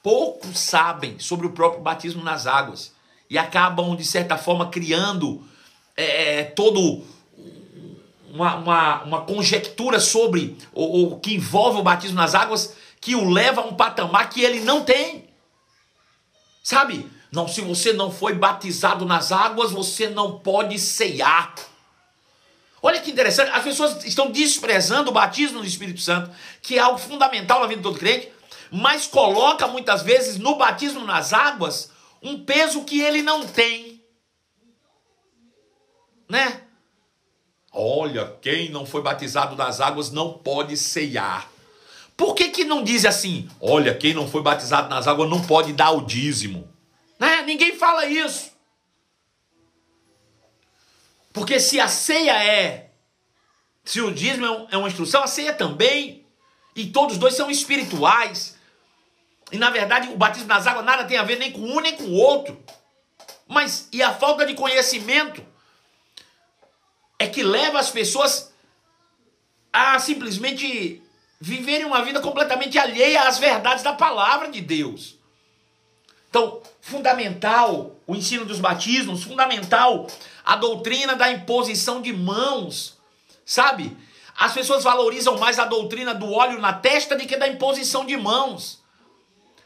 pouco 0.02 0.54
sabem 0.54 1.20
sobre 1.20 1.46
o 1.48 1.52
próprio 1.52 1.82
batismo 1.82 2.24
nas 2.24 2.48
águas 2.48 2.94
e 3.30 3.38
acabam 3.38 3.96
de 3.96 4.04
certa 4.04 4.38
forma 4.38 4.70
criando 4.70 5.48
é, 5.96 6.40
é 6.40 6.44
todo 6.44 7.06
uma, 8.34 8.56
uma, 8.56 9.04
uma 9.04 9.22
conjectura 9.22 10.00
sobre 10.00 10.58
o, 10.74 11.20
que 11.20 11.36
envolve 11.36 11.80
o 11.80 11.84
batismo 11.84 12.18
nas 12.18 12.34
águas 12.34 12.76
que 13.00 13.16
o 13.16 13.30
leva 13.30 13.62
a 13.62 13.66
um 13.66 13.76
patamar 13.76 14.30
que 14.30 14.42
ele 14.42 14.62
não 14.62 14.84
tem. 14.84 15.30
Sabe? 16.64 17.10
Não, 17.32 17.48
se 17.48 17.62
você 17.62 17.94
não 17.94 18.12
foi 18.12 18.34
batizado 18.34 19.06
nas 19.06 19.32
águas, 19.32 19.72
você 19.72 20.10
não 20.10 20.40
pode 20.40 20.80
ceiar. 20.80 21.54
Olha 22.86 23.00
que 23.00 23.10
interessante, 23.10 23.50
as 23.52 23.64
pessoas 23.64 24.04
estão 24.04 24.30
desprezando 24.30 25.10
o 25.10 25.14
batismo 25.14 25.62
do 25.62 25.66
Espírito 25.66 26.02
Santo, 26.02 26.30
que 26.62 26.78
é 26.78 26.82
algo 26.82 26.98
fundamental 27.00 27.62
na 27.62 27.68
vida 27.68 27.78
de 27.78 27.84
todo 27.84 27.98
crente, 27.98 28.30
mas 28.70 29.08
coloca 29.08 29.66
muitas 29.68 30.02
vezes 30.02 30.38
no 30.38 30.58
batismo 30.58 31.06
nas 31.06 31.32
águas 31.32 31.92
um 32.22 32.44
peso 32.44 32.84
que 32.84 33.00
ele 33.00 33.22
não 33.22 33.48
tem. 33.48 34.04
Né? 36.28 36.62
Olha, 37.72 38.36
quem 38.42 38.70
não 38.70 38.86
foi 38.86 39.02
batizado 39.02 39.56
nas 39.56 39.80
águas 39.80 40.12
não 40.12 40.34
pode 40.34 40.76
ceiar. 40.76 41.50
Por 42.18 42.36
que, 42.36 42.50
que 42.50 42.66
não 42.66 42.84
diz 42.84 43.06
assim? 43.06 43.50
Olha, 43.62 43.96
quem 43.96 44.14
não 44.14 44.28
foi 44.28 44.42
batizado 44.42 44.90
nas 44.90 45.08
águas 45.08 45.30
não 45.30 45.42
pode 45.42 45.72
dar 45.72 45.92
o 45.92 46.02
dízimo. 46.02 46.68
Né? 47.18 47.44
Ninguém 47.44 47.78
fala 47.78 48.06
isso. 48.06 48.52
Porque 51.34 51.60
se 51.60 51.80
a 51.80 51.88
ceia 51.88 52.42
é, 52.44 52.92
se 53.84 54.00
o 54.00 54.14
dízimo 54.14 54.68
é, 54.72 54.78
uma 54.78 54.88
instrução, 54.88 55.24
a 55.24 55.28
ceia 55.28 55.54
também. 55.54 56.26
E 56.76 56.88
todos 56.88 57.18
dois 57.18 57.36
são 57.36 57.52
espirituais. 57.52 58.58
E 59.52 59.58
na 59.58 59.70
verdade 59.70 60.10
o 60.10 60.18
batismo 60.18 60.48
nas 60.48 60.66
águas 60.66 60.86
nada 60.86 61.06
tem 61.06 61.18
a 61.18 61.24
ver 61.24 61.38
nem 61.38 61.52
com 61.52 61.62
um 61.62 61.80
nem 61.80 61.96
com 61.96 62.04
o 62.04 62.14
outro. 62.14 62.64
Mas 63.48 63.88
e 63.92 64.02
a 64.02 64.14
falta 64.14 64.46
de 64.46 64.54
conhecimento 64.54 65.46
é 67.20 67.28
que 67.28 67.44
leva 67.44 67.80
as 67.80 67.92
pessoas 67.92 68.52
a 69.72 70.00
simplesmente 70.00 71.02
viverem 71.40 71.86
uma 71.86 72.04
vida 72.04 72.22
completamente 72.22 72.80
alheia 72.80 73.24
às 73.24 73.38
verdades 73.38 73.84
da 73.84 73.94
palavra 73.94 74.50
de 74.50 74.62
Deus. 74.62 75.20
Então, 76.30 76.62
fundamental 76.82 77.96
o 78.08 78.16
ensino 78.16 78.46
dos 78.46 78.60
batismos, 78.60 79.24
fundamental 79.24 80.08
a 80.46 80.56
doutrina 80.56 81.16
da 81.16 81.32
imposição 81.32 82.02
de 82.02 82.12
mãos, 82.12 82.98
sabe? 83.46 83.96
As 84.38 84.54
pessoas 84.54 84.84
valorizam 84.84 85.38
mais 85.38 85.60
a 85.60 85.66
doutrina 85.66 86.14
do 86.14 86.32
óleo 86.32 86.60
na 86.60 86.74
testa 86.74 87.16
do 87.16 87.26
que 87.26 87.38
da 87.38 87.48
imposição 87.48 88.06
de 88.06 88.18
mãos. 88.18 88.82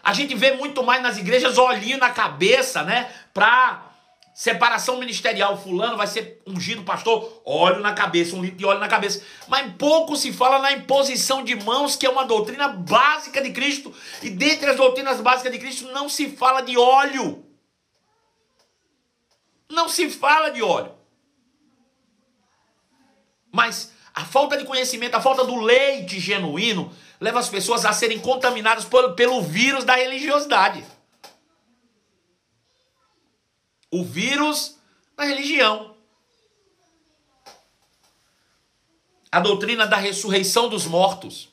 A 0.03 0.13
gente 0.13 0.35
vê 0.35 0.53
muito 0.53 0.83
mais 0.83 1.01
nas 1.01 1.17
igrejas 1.17 1.57
olhinho 1.57 1.97
na 1.97 2.09
cabeça, 2.09 2.83
né? 2.83 3.11
Pra 3.33 3.87
separação 4.33 4.97
ministerial, 4.97 5.57
fulano 5.57 5.97
vai 5.97 6.05
ser 6.05 6.41
ungido 6.45 6.83
pastor, 6.83 7.41
óleo 7.43 7.79
na 7.79 7.93
cabeça, 7.93 8.35
um 8.35 8.41
litro 8.41 8.57
de 8.57 8.65
óleo 8.65 8.79
na 8.79 8.87
cabeça. 8.87 9.23
Mas 9.47 9.73
pouco 9.77 10.15
se 10.15 10.31
fala 10.31 10.59
na 10.59 10.71
imposição 10.73 11.43
de 11.43 11.55
mãos, 11.55 11.95
que 11.95 12.05
é 12.05 12.09
uma 12.09 12.23
doutrina 12.23 12.67
básica 12.67 13.41
de 13.41 13.51
Cristo. 13.51 13.91
E 14.21 14.29
dentre 14.29 14.69
as 14.69 14.77
doutrinas 14.77 15.19
básicas 15.21 15.51
de 15.51 15.57
Cristo 15.57 15.91
não 15.91 16.07
se 16.07 16.29
fala 16.29 16.61
de 16.61 16.77
óleo. 16.77 17.46
Não 19.69 19.89
se 19.89 20.09
fala 20.09 20.49
de 20.49 20.61
óleo. 20.61 20.95
Mas 23.51 23.93
a 24.13 24.25
falta 24.25 24.57
de 24.57 24.65
conhecimento, 24.65 25.15
a 25.15 25.21
falta 25.21 25.43
do 25.43 25.55
leite 25.55 26.19
genuíno, 26.19 26.93
leva 27.19 27.39
as 27.39 27.49
pessoas 27.49 27.85
a 27.85 27.93
serem 27.93 28.19
contaminadas 28.19 28.85
por, 28.85 29.13
pelo 29.13 29.41
vírus 29.41 29.83
da 29.83 29.95
religiosidade. 29.95 30.85
O 33.91 34.03
vírus 34.03 34.77
da 35.15 35.23
religião. 35.23 35.97
a 39.31 39.39
doutrina 39.39 39.85
da 39.85 39.97
ressurreição 39.97 40.69
dos 40.69 40.85
mortos. 40.85 41.49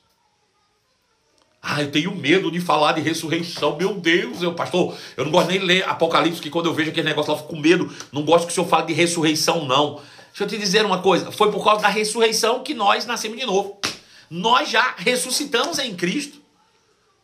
Ah, 1.66 1.81
eu 1.81 1.90
tenho 1.90 2.14
medo 2.14 2.50
de 2.50 2.61
falar 2.61 2.92
de 2.92 3.00
ressurreição. 3.00 3.74
Meu 3.74 3.94
Deus, 3.94 4.42
eu, 4.42 4.53
pastor, 4.53 4.94
eu 5.16 5.24
não 5.24 5.33
gosto 5.33 5.48
nem 5.48 5.59
de 5.59 5.64
ler 5.64 5.88
Apocalipse, 5.88 6.38
que 6.38 6.50
quando 6.50 6.66
eu 6.66 6.74
vejo 6.74 6.90
aquele 6.90 7.09
negócio 7.09 7.33
lá, 7.33 7.38
eu 7.38 7.42
fico 7.42 7.55
com 7.55 7.59
medo. 7.59 7.90
Não 8.12 8.22
gosto 8.22 8.44
que 8.44 8.53
o 8.53 8.55
senhor 8.55 8.68
fale 8.68 8.88
de 8.88 8.92
ressurreição, 8.92 9.64
não. 9.64 9.94
Deixa 10.29 10.44
eu 10.44 10.46
te 10.46 10.59
dizer 10.59 10.85
uma 10.85 11.00
coisa. 11.00 11.33
Foi 11.33 11.50
por 11.50 11.64
causa 11.64 11.81
da 11.81 11.88
ressurreição 11.88 12.62
que 12.62 12.74
nós 12.74 13.07
nascemos 13.07 13.38
de 13.38 13.46
novo. 13.46 13.81
Nós 14.29 14.68
já 14.68 14.94
ressuscitamos 14.98 15.79
em 15.79 15.94
Cristo, 15.94 16.38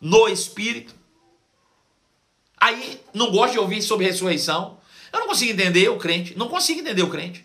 no 0.00 0.26
Espírito. 0.26 0.94
Aí, 2.59 2.98
não 3.12 3.31
gosto 3.31 3.53
de 3.53 3.59
ouvir 3.59 3.83
sobre 3.83 4.07
ressurreição. 4.07 4.79
Eu 5.12 5.20
não 5.20 5.26
consigo 5.26 5.53
entender 5.53 5.90
o 5.90 5.98
crente. 5.98 6.38
Não 6.38 6.48
consigo 6.48 6.81
entender 6.81 7.03
o 7.03 7.11
crente. 7.11 7.44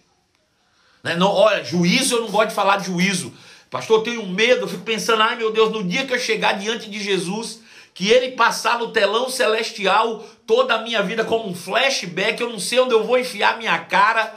Né? 1.03 1.17
Não, 1.17 1.29
olha, 1.29 1.61
juízo, 1.61 2.15
eu 2.15 2.21
não 2.21 2.29
gosto 2.29 2.49
de 2.49 2.55
falar 2.55 2.77
de 2.77 2.85
juízo. 2.85 3.33
Pastor, 3.69 3.99
eu 3.99 4.03
tenho 4.03 4.25
medo, 4.27 4.61
eu 4.61 4.67
fico 4.67 4.83
pensando, 4.83 5.21
ai 5.21 5.35
meu 5.35 5.51
Deus, 5.51 5.71
no 5.71 5.83
dia 5.83 6.05
que 6.05 6.13
eu 6.13 6.19
chegar 6.19 6.53
diante 6.53 6.89
de 6.89 7.01
Jesus, 7.01 7.61
que 7.93 8.09
ele 8.09 8.31
passar 8.31 8.77
no 8.77 8.91
telão 8.91 9.29
celestial 9.29 10.23
toda 10.45 10.75
a 10.75 10.81
minha 10.81 11.01
vida 11.01 11.23
como 11.23 11.47
um 11.47 11.55
flashback, 11.55 12.39
eu 12.39 12.49
não 12.49 12.59
sei 12.59 12.79
onde 12.79 12.93
eu 12.93 13.03
vou 13.03 13.17
enfiar 13.17 13.57
minha 13.57 13.77
cara. 13.79 14.33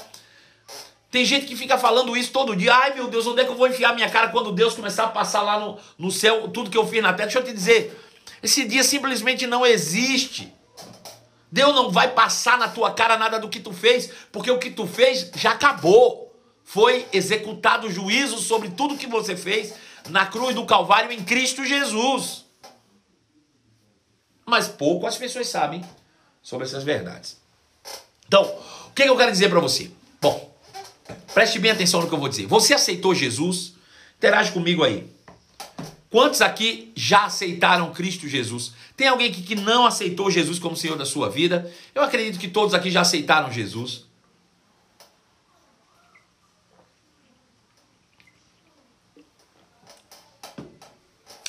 Tem 1.10 1.24
gente 1.24 1.46
que 1.46 1.56
fica 1.56 1.78
falando 1.78 2.16
isso 2.16 2.30
todo 2.30 2.54
dia. 2.54 2.74
Ai 2.74 2.94
meu 2.94 3.08
Deus, 3.08 3.26
onde 3.26 3.40
é 3.40 3.44
que 3.44 3.50
eu 3.50 3.56
vou 3.56 3.66
enfiar 3.66 3.94
minha 3.94 4.10
cara 4.10 4.28
quando 4.28 4.52
Deus 4.52 4.74
começar 4.74 5.04
a 5.04 5.08
passar 5.08 5.42
lá 5.42 5.58
no, 5.58 5.78
no 5.98 6.10
céu 6.10 6.48
tudo 6.48 6.70
que 6.70 6.76
eu 6.76 6.86
fiz 6.86 7.02
na 7.02 7.12
terra? 7.12 7.26
Deixa 7.28 7.38
eu 7.38 7.44
te 7.44 7.52
dizer, 7.52 7.98
esse 8.42 8.64
dia 8.64 8.84
simplesmente 8.84 9.46
não 9.46 9.66
existe. 9.66 10.52
Deus 11.50 11.74
não 11.74 11.90
vai 11.90 12.08
passar 12.12 12.58
na 12.58 12.68
tua 12.68 12.90
cara 12.90 13.16
nada 13.16 13.40
do 13.40 13.48
que 13.48 13.58
tu 13.58 13.72
fez, 13.72 14.10
porque 14.30 14.50
o 14.50 14.58
que 14.58 14.70
tu 14.70 14.86
fez 14.86 15.30
já 15.34 15.52
acabou 15.52 16.27
foi 16.68 17.06
executado 17.14 17.86
o 17.86 17.90
juízo 17.90 18.36
sobre 18.36 18.68
tudo 18.68 18.98
que 18.98 19.06
você 19.06 19.34
fez 19.34 19.72
na 20.10 20.26
cruz 20.26 20.54
do 20.54 20.66
Calvário 20.66 21.10
em 21.10 21.24
Cristo 21.24 21.64
Jesus. 21.64 22.44
Mas 24.44 24.68
pouco 24.68 25.06
as 25.06 25.16
pessoas 25.16 25.48
sabem 25.48 25.82
sobre 26.42 26.66
essas 26.66 26.84
verdades. 26.84 27.38
Então, 28.26 28.42
o 28.86 28.90
que 28.90 29.04
eu 29.04 29.16
quero 29.16 29.32
dizer 29.32 29.48
para 29.48 29.60
você? 29.60 29.90
Bom, 30.20 30.54
preste 31.32 31.58
bem 31.58 31.70
atenção 31.70 32.02
no 32.02 32.06
que 32.06 32.14
eu 32.14 32.18
vou 32.18 32.28
dizer. 32.28 32.46
Você 32.46 32.74
aceitou 32.74 33.14
Jesus? 33.14 33.72
Interage 34.18 34.52
comigo 34.52 34.84
aí. 34.84 35.10
Quantos 36.10 36.42
aqui 36.42 36.92
já 36.94 37.24
aceitaram 37.24 37.94
Cristo 37.94 38.28
Jesus? 38.28 38.72
Tem 38.94 39.08
alguém 39.08 39.30
aqui 39.30 39.40
que 39.40 39.54
não 39.54 39.86
aceitou 39.86 40.30
Jesus 40.30 40.58
como 40.58 40.76
Senhor 40.76 40.98
da 40.98 41.06
sua 41.06 41.30
vida? 41.30 41.72
Eu 41.94 42.02
acredito 42.02 42.38
que 42.38 42.46
todos 42.46 42.74
aqui 42.74 42.90
já 42.90 43.00
aceitaram 43.00 43.50
Jesus. 43.50 44.07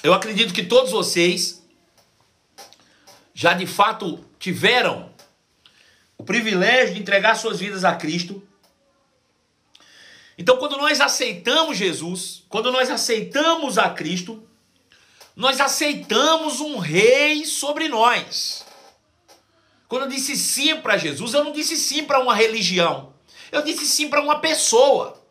Eu 0.04 0.14
acredito 0.14 0.54
que 0.54 0.64
todos 0.64 0.92
vocês 0.92 1.62
já 3.34 3.54
de 3.54 3.66
fato 3.66 4.24
tiveram 4.38 5.14
o 6.18 6.24
privilégio 6.24 6.96
de 6.96 7.02
entregar 7.02 7.36
suas 7.36 7.60
vidas 7.60 7.86
a 7.86 7.96
Cristo. 7.96 8.46
Então, 10.38 10.58
quando 10.58 10.78
nós 10.78 11.02
aceitamos 11.02 11.78
Jesus, 11.78 12.44
quando 12.50 12.72
nós 12.72 12.90
aceitamos 12.90 13.78
a 13.78 13.90
Cristo, 13.90 14.46
nós 15.36 15.62
aceitamos 15.62 16.60
um 16.60 16.78
rei 16.78 17.46
sobre 17.46 17.88
nós. 17.88 18.66
Quando 19.88 20.04
eu 20.04 20.10
disse 20.10 20.36
sim 20.36 20.76
para 20.82 20.98
Jesus, 20.98 21.34
eu 21.34 21.44
não 21.44 21.52
disse 21.52 21.78
sim 21.78 22.04
para 22.04 22.20
uma 22.20 22.36
religião. 22.36 23.14
Eu 23.52 23.62
disse 23.62 23.86
sim 23.86 24.10
para 24.10 24.22
uma 24.22 24.40
pessoa. 24.40 25.22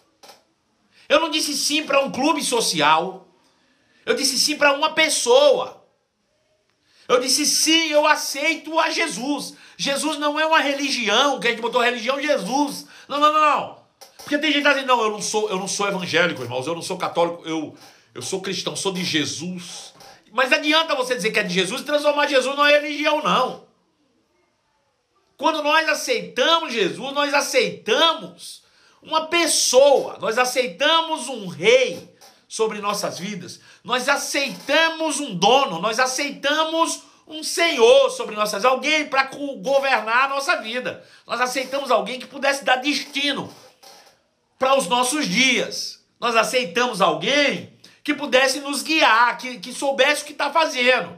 Eu 1.09 1.21
não 1.21 1.31
disse 1.31 1.57
sim 1.57 1.85
para 1.85 2.01
um 2.01 2.11
clube 2.11 2.43
social. 2.43 3.28
Eu 4.09 4.15
disse 4.15 4.39
sim 4.39 4.57
para 4.57 4.73
uma 4.73 4.95
pessoa. 4.95 5.85
Eu 7.07 7.21
disse 7.21 7.45
sim, 7.45 7.89
eu 7.89 8.07
aceito 8.07 8.79
a 8.79 8.89
Jesus. 8.89 9.53
Jesus 9.77 10.19
não 10.19 10.41
é 10.41 10.47
uma 10.47 10.61
religião, 10.61 11.39
que 11.39 11.47
a 11.47 11.51
gente 11.51 11.61
botou 11.61 11.83
religião 11.83 12.19
Jesus. 12.19 12.87
Não, 13.07 13.21
não, 13.21 13.35
não. 13.35 13.85
Porque 14.17 14.39
tem 14.39 14.51
gente 14.51 14.63
que 14.63 14.65
tá 14.65 14.73
dizendo, 14.73 14.89
não, 14.89 15.03
eu 15.03 15.11
não 15.11 15.21
sou, 15.21 15.51
eu 15.51 15.59
não 15.59 15.69
sou 15.69 15.87
evangélico, 15.87 16.43
irmãos, 16.43 16.67
eu 16.67 16.75
não 16.75 16.81
sou 16.81 16.97
católico, 16.97 17.47
eu, 17.47 17.77
eu 18.15 18.23
sou 18.23 18.41
cristão, 18.41 18.75
sou 18.75 18.95
de 18.95 19.05
Jesus. 19.05 19.93
Mas 20.33 20.55
adianta 20.55 20.95
você 20.95 21.15
dizer 21.15 21.31
que 21.31 21.41
é 21.41 21.43
de 21.43 21.53
Jesus 21.53 21.83
e 21.83 21.85
transformar 21.85 22.29
Jesus 22.29 22.57
numa 22.57 22.71
religião, 22.71 23.23
não. 23.23 23.69
Quando 25.37 25.63
nós 25.63 25.87
aceitamos 25.87 26.73
Jesus, 26.73 27.13
nós 27.13 27.35
aceitamos 27.35 28.63
uma 29.03 29.27
pessoa, 29.27 30.17
nós 30.19 30.39
aceitamos 30.39 31.29
um 31.29 31.47
rei, 31.47 32.17
sobre 32.49 32.81
nossas 32.81 33.19
vidas. 33.19 33.61
Nós 33.89 34.07
aceitamos 34.07 35.19
um 35.19 35.35
dono, 35.35 35.81
nós 35.81 35.99
aceitamos 35.99 37.05
um 37.27 37.43
senhor 37.43 38.11
sobre 38.11 38.37
nossas 38.37 38.63
alguém 38.63 39.07
para 39.07 39.31
governar 39.63 40.25
a 40.25 40.29
nossa 40.29 40.57
vida. 40.57 41.03
Nós 41.27 41.41
aceitamos 41.41 41.91
alguém 41.91 42.21
que 42.21 42.27
pudesse 42.27 42.67
dar 42.67 42.77
destino 42.77 43.51
para 44.59 44.77
os 44.77 44.89
nossos 44.89 45.27
dias. 45.27 46.05
Nós 46.21 46.37
aceitamos 46.37 47.01
alguém 47.01 47.73
que 48.05 48.13
pudesse 48.13 48.61
nos 48.61 48.83
guiar, 48.83 49.39
que, 49.39 49.59
que 49.59 49.73
soubesse 49.73 50.21
o 50.21 50.27
que 50.27 50.33
está 50.33 50.53
fazendo. 50.53 51.17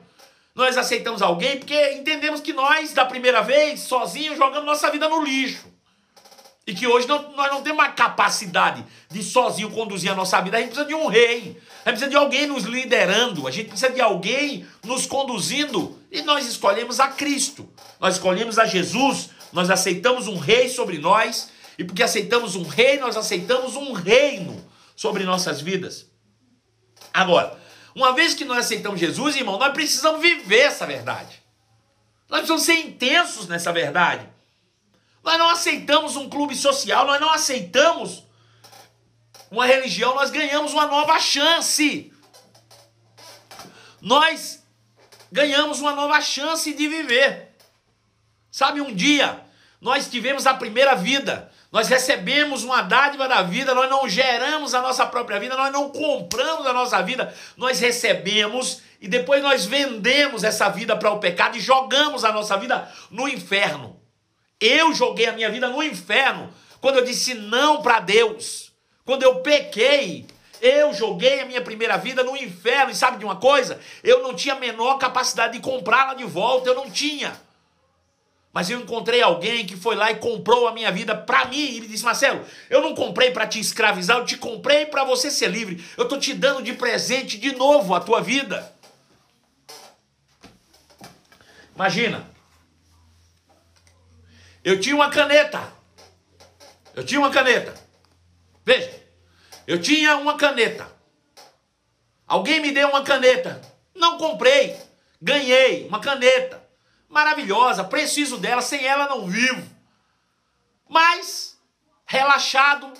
Nós 0.54 0.78
aceitamos 0.78 1.22
alguém 1.22 1.58
porque 1.58 1.94
entendemos 1.94 2.40
que 2.40 2.52
nós, 2.52 2.92
da 2.92 3.04
primeira 3.04 3.40
vez, 3.40 3.80
sozinhos, 3.80 4.38
jogamos 4.38 4.64
nossa 4.64 4.92
vida 4.92 5.08
no 5.08 5.24
lixo. 5.24 5.69
E 6.70 6.74
que 6.74 6.86
hoje 6.86 7.08
não, 7.08 7.32
nós 7.32 7.50
não 7.50 7.62
temos 7.62 7.80
uma 7.80 7.88
capacidade 7.88 8.86
de 9.10 9.24
sozinho 9.24 9.72
conduzir 9.72 10.08
a 10.08 10.14
nossa 10.14 10.40
vida. 10.40 10.56
A 10.56 10.60
gente 10.60 10.68
precisa 10.70 10.86
de 10.86 10.94
um 10.94 11.08
rei. 11.08 11.60
A 11.84 11.90
gente 11.90 11.98
precisa 11.98 12.08
de 12.08 12.14
alguém 12.14 12.46
nos 12.46 12.62
liderando. 12.62 13.48
A 13.48 13.50
gente 13.50 13.70
precisa 13.70 13.90
de 13.90 14.00
alguém 14.00 14.64
nos 14.84 15.04
conduzindo. 15.04 15.98
E 16.12 16.22
nós 16.22 16.46
escolhemos 16.46 17.00
a 17.00 17.08
Cristo. 17.08 17.68
Nós 17.98 18.14
escolhemos 18.14 18.56
a 18.56 18.66
Jesus. 18.66 19.30
Nós 19.52 19.68
aceitamos 19.68 20.28
um 20.28 20.38
rei 20.38 20.68
sobre 20.68 20.98
nós. 20.98 21.50
E 21.76 21.82
porque 21.82 22.04
aceitamos 22.04 22.54
um 22.54 22.62
rei, 22.62 23.00
nós 23.00 23.16
aceitamos 23.16 23.74
um 23.74 23.92
reino 23.92 24.64
sobre 24.94 25.24
nossas 25.24 25.60
vidas. 25.60 26.06
Agora, 27.12 27.58
uma 27.96 28.12
vez 28.14 28.32
que 28.32 28.44
nós 28.44 28.58
aceitamos 28.58 29.00
Jesus, 29.00 29.34
irmão, 29.34 29.58
nós 29.58 29.72
precisamos 29.72 30.22
viver 30.22 30.60
essa 30.60 30.86
verdade. 30.86 31.42
Nós 32.28 32.42
precisamos 32.42 32.62
ser 32.62 32.74
intensos 32.74 33.48
nessa 33.48 33.72
verdade. 33.72 34.24
Nós 35.22 35.38
não 35.38 35.50
aceitamos 35.50 36.16
um 36.16 36.28
clube 36.28 36.54
social, 36.54 37.06
nós 37.06 37.20
não 37.20 37.30
aceitamos 37.30 38.24
uma 39.50 39.66
religião, 39.66 40.14
nós 40.14 40.30
ganhamos 40.30 40.72
uma 40.72 40.86
nova 40.86 41.18
chance. 41.18 42.12
Nós 44.00 44.62
ganhamos 45.30 45.80
uma 45.80 45.92
nova 45.92 46.20
chance 46.20 46.72
de 46.72 46.88
viver. 46.88 47.54
Sabe, 48.50 48.80
um 48.80 48.94
dia 48.94 49.44
nós 49.80 50.08
tivemos 50.08 50.46
a 50.46 50.54
primeira 50.54 50.94
vida, 50.94 51.50
nós 51.72 51.88
recebemos 51.88 52.64
uma 52.64 52.82
dádiva 52.82 53.26
da 53.28 53.42
vida, 53.42 53.74
nós 53.74 53.88
não 53.88 54.08
geramos 54.08 54.74
a 54.74 54.82
nossa 54.82 55.06
própria 55.06 55.38
vida, 55.38 55.56
nós 55.56 55.72
não 55.72 55.88
compramos 55.90 56.66
a 56.66 56.72
nossa 56.72 57.00
vida, 57.02 57.34
nós 57.56 57.80
recebemos 57.80 58.82
e 59.00 59.08
depois 59.08 59.42
nós 59.42 59.64
vendemos 59.64 60.44
essa 60.44 60.68
vida 60.68 60.96
para 60.96 61.10
o 61.10 61.18
pecado 61.18 61.56
e 61.56 61.60
jogamos 61.60 62.24
a 62.24 62.32
nossa 62.32 62.56
vida 62.56 62.90
no 63.10 63.28
inferno. 63.28 63.99
Eu 64.60 64.92
joguei 64.92 65.26
a 65.26 65.32
minha 65.32 65.50
vida 65.50 65.68
no 65.68 65.82
inferno 65.82 66.52
quando 66.80 66.96
eu 66.96 67.04
disse 67.04 67.34
não 67.34 67.82
para 67.82 68.00
Deus. 68.00 68.72
Quando 69.04 69.22
eu 69.22 69.36
pequei, 69.36 70.26
eu 70.60 70.92
joguei 70.92 71.40
a 71.40 71.46
minha 71.46 71.62
primeira 71.62 71.96
vida 71.96 72.22
no 72.22 72.36
inferno. 72.36 72.90
E 72.90 72.94
sabe 72.94 73.18
de 73.18 73.24
uma 73.24 73.36
coisa? 73.36 73.80
Eu 74.04 74.22
não 74.22 74.34
tinha 74.34 74.54
a 74.54 74.58
menor 74.58 74.98
capacidade 74.98 75.54
de 75.54 75.60
comprá-la 75.60 76.14
de 76.14 76.24
volta. 76.24 76.68
Eu 76.68 76.74
não 76.74 76.90
tinha. 76.90 77.40
Mas 78.52 78.68
eu 78.68 78.80
encontrei 78.80 79.22
alguém 79.22 79.64
que 79.64 79.76
foi 79.76 79.94
lá 79.94 80.10
e 80.10 80.16
comprou 80.16 80.66
a 80.66 80.72
minha 80.72 80.90
vida 80.90 81.16
para 81.16 81.44
mim. 81.46 81.56
E 81.56 81.76
ele 81.78 81.86
disse: 81.86 82.04
Marcelo, 82.04 82.44
eu 82.68 82.82
não 82.82 82.94
comprei 82.94 83.30
para 83.30 83.46
te 83.46 83.60
escravizar, 83.60 84.18
eu 84.18 84.24
te 84.24 84.36
comprei 84.36 84.86
para 84.86 85.04
você 85.04 85.30
ser 85.30 85.48
livre. 85.48 85.84
Eu 85.96 86.08
tô 86.08 86.18
te 86.18 86.34
dando 86.34 86.62
de 86.62 86.72
presente 86.72 87.38
de 87.38 87.54
novo 87.54 87.94
a 87.94 88.00
tua 88.00 88.20
vida. 88.20 88.74
Imagina, 91.74 92.28
eu 94.62 94.80
tinha 94.80 94.94
uma 94.94 95.10
caneta. 95.10 95.72
Eu 96.94 97.04
tinha 97.04 97.20
uma 97.20 97.30
caneta. 97.30 97.74
Veja, 98.64 98.90
eu 99.66 99.80
tinha 99.80 100.16
uma 100.16 100.36
caneta. 100.36 100.90
Alguém 102.26 102.60
me 102.60 102.72
deu 102.72 102.88
uma 102.88 103.02
caneta. 103.02 103.60
Não 103.94 104.18
comprei. 104.18 104.76
Ganhei 105.20 105.86
uma 105.86 106.00
caneta. 106.00 106.62
Maravilhosa, 107.08 107.84
preciso 107.84 108.38
dela, 108.38 108.62
sem 108.62 108.86
ela 108.86 109.08
não 109.08 109.26
vivo. 109.26 109.68
Mas, 110.88 111.58
relaxado, 112.06 112.92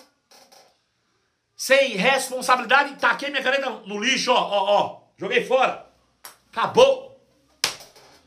sem 1.57 1.97
responsabilidade, 1.97 2.97
taquei 2.97 3.31
minha 3.31 3.43
caneta 3.43 3.71
no 3.71 4.03
lixo, 4.03 4.33
ó, 4.33 4.41
ó, 4.41 4.65
ó. 4.65 5.01
Joguei 5.17 5.45
fora. 5.45 5.87
Acabou. 6.51 7.10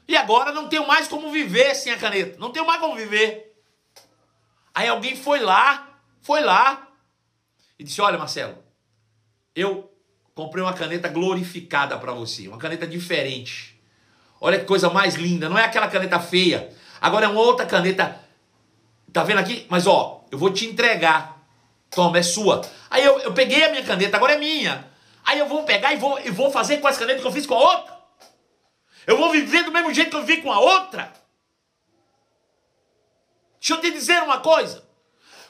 E 0.07 0.15
agora 0.15 0.51
não 0.51 0.67
tenho 0.67 0.87
mais 0.87 1.07
como 1.07 1.31
viver 1.31 1.75
sem 1.75 1.91
a 1.93 1.97
caneta. 1.97 2.37
Não 2.39 2.51
tenho 2.51 2.65
mais 2.65 2.79
como 2.79 2.95
viver. 2.95 3.53
Aí 4.73 4.87
alguém 4.87 5.15
foi 5.15 5.39
lá, 5.39 5.99
foi 6.21 6.41
lá 6.41 6.87
e 7.77 7.83
disse: 7.83 8.01
Olha, 8.01 8.17
Marcelo, 8.17 8.57
eu 9.55 9.91
comprei 10.33 10.63
uma 10.63 10.73
caneta 10.73 11.07
glorificada 11.07 11.97
para 11.97 12.11
você, 12.11 12.47
uma 12.47 12.57
caneta 12.57 12.87
diferente. 12.87 13.79
Olha 14.41 14.59
que 14.59 14.65
coisa 14.65 14.89
mais 14.89 15.15
linda, 15.15 15.47
não 15.47 15.57
é 15.57 15.63
aquela 15.63 15.87
caneta 15.87 16.19
feia. 16.19 16.69
Agora 16.99 17.25
é 17.25 17.29
uma 17.29 17.41
outra 17.41 17.65
caneta. 17.65 18.19
Tá 19.11 19.23
vendo 19.23 19.39
aqui? 19.39 19.65
Mas 19.69 19.85
ó, 19.85 20.25
eu 20.31 20.37
vou 20.37 20.51
te 20.51 20.65
entregar. 20.65 21.41
Toma, 21.89 22.17
é 22.17 22.23
sua. 22.23 22.61
Aí 22.89 23.03
eu, 23.03 23.19
eu 23.19 23.33
peguei 23.33 23.63
a 23.63 23.69
minha 23.69 23.83
caneta, 23.83 24.17
agora 24.17 24.33
é 24.33 24.37
minha. 24.37 24.87
Aí 25.23 25.39
eu 25.39 25.47
vou 25.47 25.63
pegar 25.63 25.93
e 25.93 25.97
vou, 25.97 26.19
e 26.19 26.31
vou 26.31 26.51
fazer 26.51 26.77
com 26.77 26.87
essa 26.87 26.99
caneta 26.99 27.21
que 27.21 27.27
eu 27.27 27.31
fiz 27.31 27.45
com 27.45 27.53
a 27.53 27.59
outra. 27.59 27.93
Eu 29.05 29.17
vou 29.17 29.31
viver 29.31 29.63
do 29.63 29.71
mesmo 29.71 29.93
jeito 29.93 30.11
que 30.11 30.15
eu 30.15 30.23
vivi 30.23 30.41
com 30.41 30.51
a 30.51 30.59
outra. 30.59 31.13
Deixa 33.59 33.75
eu 33.75 33.81
te 33.81 33.91
dizer 33.91 34.21
uma 34.23 34.39
coisa. 34.39 34.83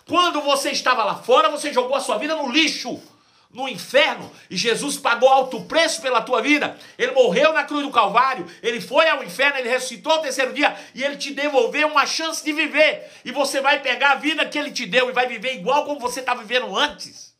Quando 0.06 0.42
você 0.42 0.72
estava 0.72 1.04
lá 1.04 1.16
fora, 1.16 1.50
você 1.50 1.72
jogou 1.72 1.96
a 1.96 2.00
sua 2.00 2.18
vida 2.18 2.36
no 2.36 2.52
lixo, 2.52 3.02
no 3.50 3.70
inferno, 3.70 4.32
e 4.50 4.58
Jesus 4.58 4.98
pagou 4.98 5.30
alto 5.30 5.62
preço 5.66 6.02
pela 6.02 6.22
tua 6.22 6.42
vida. 6.42 6.78
Ele 6.98 7.12
morreu 7.12 7.54
na 7.54 7.64
cruz 7.64 7.84
do 7.84 7.92
Calvário, 7.92 8.46
ele 8.62 8.82
foi 8.82 9.08
ao 9.08 9.24
inferno, 9.24 9.60
ele 9.60 9.70
ressuscitou 9.70 10.12
ao 10.12 10.22
terceiro 10.22 10.54
dia 10.54 10.76
e 10.94 11.04
ele 11.04 11.18
te 11.18 11.34
devolveu 11.34 11.88
uma 11.88 12.06
chance 12.06 12.44
de 12.44 12.52
viver. 12.52 13.12
E 13.24 13.32
você 13.32 13.62
vai 13.62 13.82
pegar 13.82 14.12
a 14.12 14.16
vida 14.16 14.46
que 14.48 14.58
ele 14.58 14.72
te 14.72 14.86
deu 14.86 15.10
e 15.10 15.14
vai 15.14 15.28
viver 15.28 15.56
igual 15.56 15.86
como 15.86 16.00
você 16.00 16.20
estava 16.20 16.42
vivendo 16.44 16.76
antes. 16.76 17.34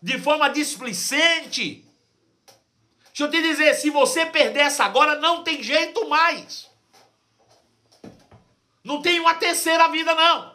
De 0.00 0.18
forma 0.18 0.48
displicente. 0.48 1.83
Deixa 3.16 3.24
eu 3.26 3.30
te 3.30 3.48
dizer, 3.48 3.74
se 3.76 3.90
você 3.90 4.26
perder 4.26 4.62
essa 4.62 4.84
agora, 4.84 5.20
não 5.20 5.44
tem 5.44 5.62
jeito 5.62 6.08
mais. 6.08 6.68
Não 8.82 9.00
tem 9.00 9.20
uma 9.20 9.36
terceira 9.36 9.86
vida, 9.86 10.12
não. 10.16 10.52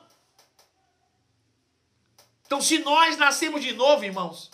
Então, 2.46 2.60
se 2.60 2.80
nós 2.80 3.16
nascemos 3.16 3.62
de 3.62 3.72
novo, 3.72 4.04
irmãos, 4.04 4.52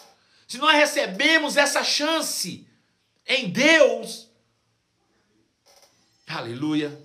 se 0.48 0.60
nós 0.60 0.76
recebemos 0.76 1.58
essa 1.58 1.84
chance 1.84 2.68
em 3.26 3.50
Deus, 3.50 4.30
aleluia. 6.28 7.02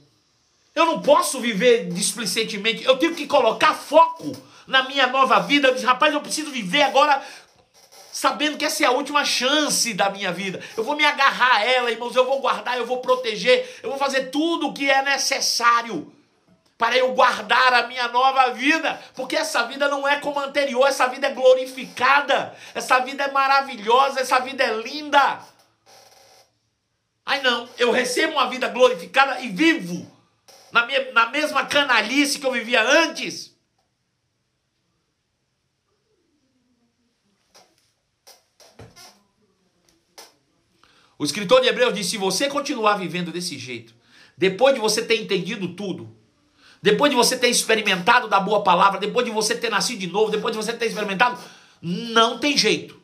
Eu 0.75 0.85
não 0.85 1.01
posso 1.01 1.41
viver 1.41 1.89
displicentemente, 1.89 2.85
eu 2.85 2.99
tenho 2.99 3.15
que 3.15 3.27
colocar 3.27 3.73
foco 3.73 4.37
na 4.67 4.83
minha 4.85 5.07
nova 5.07 5.41
vida. 5.41 5.69
Eu 5.69 5.75
disse, 5.75 5.87
rapaz, 5.87 6.13
eu 6.13 6.21
preciso 6.21 6.51
viver 6.51 6.83
agora 6.83 7.27
sabendo 8.13 8.59
que 8.59 8.65
essa 8.65 8.83
é 8.83 8.87
a 8.87 8.91
última 8.91 9.25
chance 9.25 9.95
da 9.95 10.11
minha 10.11 10.33
vida. 10.33 10.61
Eu 10.77 10.85
vou 10.85 10.97
me 10.97 11.05
agarrar 11.05 11.57
a 11.57 11.65
ela, 11.65 11.91
irmãos, 11.91 12.17
eu 12.17 12.25
vou 12.25 12.41
guardar, 12.41 12.77
eu 12.77 12.87
vou 12.87 12.99
proteger, 12.99 13.79
eu 13.83 13.91
vou 13.91 13.99
fazer 13.99 14.31
tudo 14.31 14.69
o 14.69 14.73
que 14.73 14.91
é 14.91 15.03
necessário 15.03 16.13
para 16.77 16.97
eu 16.97 17.13
guardar 17.13 17.75
a 17.75 17.87
minha 17.87 18.09
nova 18.09 18.55
vida, 18.55 18.99
porque 19.15 19.37
essa 19.37 19.65
vida 19.65 19.87
não 19.87 20.09
é 20.09 20.19
como 20.19 20.41
a 20.41 20.45
anterior, 20.45 20.89
essa 20.89 21.07
vida 21.09 21.27
é 21.27 21.31
glorificada, 21.31 22.57
essa 22.75 23.01
vida 23.01 23.25
é 23.25 23.31
maravilhosa, 23.31 24.21
essa 24.21 24.39
vida 24.41 24.65
é 24.65 24.73
linda. 24.77 25.41
Ai 27.27 27.43
não, 27.43 27.69
eu 27.77 27.91
recebo 27.91 28.33
uma 28.33 28.49
vida 28.49 28.67
glorificada 28.69 29.41
e 29.41 29.49
vivo 29.49 30.11
na, 30.73 30.87
minha, 30.87 31.13
na 31.13 31.27
mesma 31.27 31.67
canalice 31.67 32.39
que 32.39 32.47
eu 32.47 32.53
vivia 32.53 32.83
antes. 32.83 33.50
O 41.21 41.25
escritor 41.25 41.61
de 41.61 41.69
Hebreus 41.69 41.93
diz: 41.93 42.07
se 42.07 42.17
você 42.17 42.49
continuar 42.49 42.95
vivendo 42.95 43.31
desse 43.31 43.59
jeito, 43.59 43.95
depois 44.39 44.75
de 44.75 44.81
você 44.81 45.03
ter 45.03 45.21
entendido 45.21 45.69
tudo, 45.75 46.17
depois 46.81 47.11
de 47.11 47.17
você 47.17 47.37
ter 47.37 47.49
experimentado 47.49 48.27
da 48.27 48.41
boa 48.41 48.63
palavra, 48.63 48.99
depois 48.99 49.27
de 49.27 49.31
você 49.31 49.55
ter 49.55 49.69
nascido 49.69 49.99
de 49.99 50.07
novo, 50.07 50.33
depois 50.33 50.57
de 50.57 50.63
você 50.65 50.73
ter 50.73 50.87
experimentado, 50.87 51.39
não 51.83 52.39
tem 52.39 52.57
jeito 52.57 52.99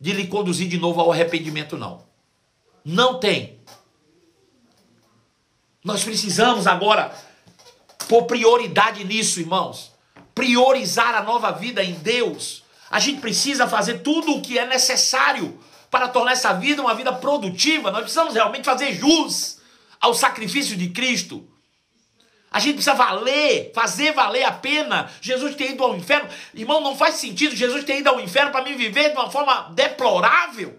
de 0.00 0.12
lhe 0.12 0.28
conduzir 0.28 0.68
de 0.68 0.78
novo 0.78 1.00
ao 1.00 1.10
arrependimento, 1.10 1.76
não. 1.76 2.06
Não 2.84 3.18
tem. 3.18 3.58
Nós 5.84 6.04
precisamos 6.04 6.68
agora 6.68 7.12
pôr 8.08 8.26
prioridade 8.26 9.02
nisso, 9.02 9.40
irmãos. 9.40 9.90
Priorizar 10.36 11.16
a 11.16 11.22
nova 11.24 11.50
vida 11.50 11.82
em 11.82 11.94
Deus. 11.94 12.62
A 12.88 13.00
gente 13.00 13.20
precisa 13.20 13.66
fazer 13.66 14.02
tudo 14.02 14.36
o 14.36 14.40
que 14.40 14.56
é 14.56 14.64
necessário 14.64 15.58
para 15.90 16.08
tornar 16.08 16.32
essa 16.32 16.52
vida 16.52 16.82
uma 16.82 16.94
vida 16.94 17.12
produtiva. 17.12 17.90
Nós 17.90 18.02
precisamos 18.02 18.34
realmente 18.34 18.64
fazer 18.64 18.94
jus 18.94 19.58
ao 20.00 20.14
sacrifício 20.14 20.76
de 20.76 20.90
Cristo. 20.90 21.48
A 22.50 22.60
gente 22.60 22.74
precisa 22.74 22.94
valer, 22.94 23.72
fazer 23.74 24.12
valer 24.12 24.44
a 24.44 24.52
pena. 24.52 25.10
Jesus 25.20 25.54
ter 25.54 25.72
ido 25.72 25.84
ao 25.84 25.94
inferno. 25.94 26.28
Irmão, 26.54 26.80
não 26.80 26.96
faz 26.96 27.16
sentido 27.16 27.54
Jesus 27.54 27.84
ter 27.84 27.98
ido 27.98 28.08
ao 28.08 28.20
inferno 28.20 28.50
para 28.50 28.64
me 28.64 28.74
viver 28.74 29.10
de 29.10 29.16
uma 29.16 29.30
forma 29.30 29.70
deplorável. 29.74 30.78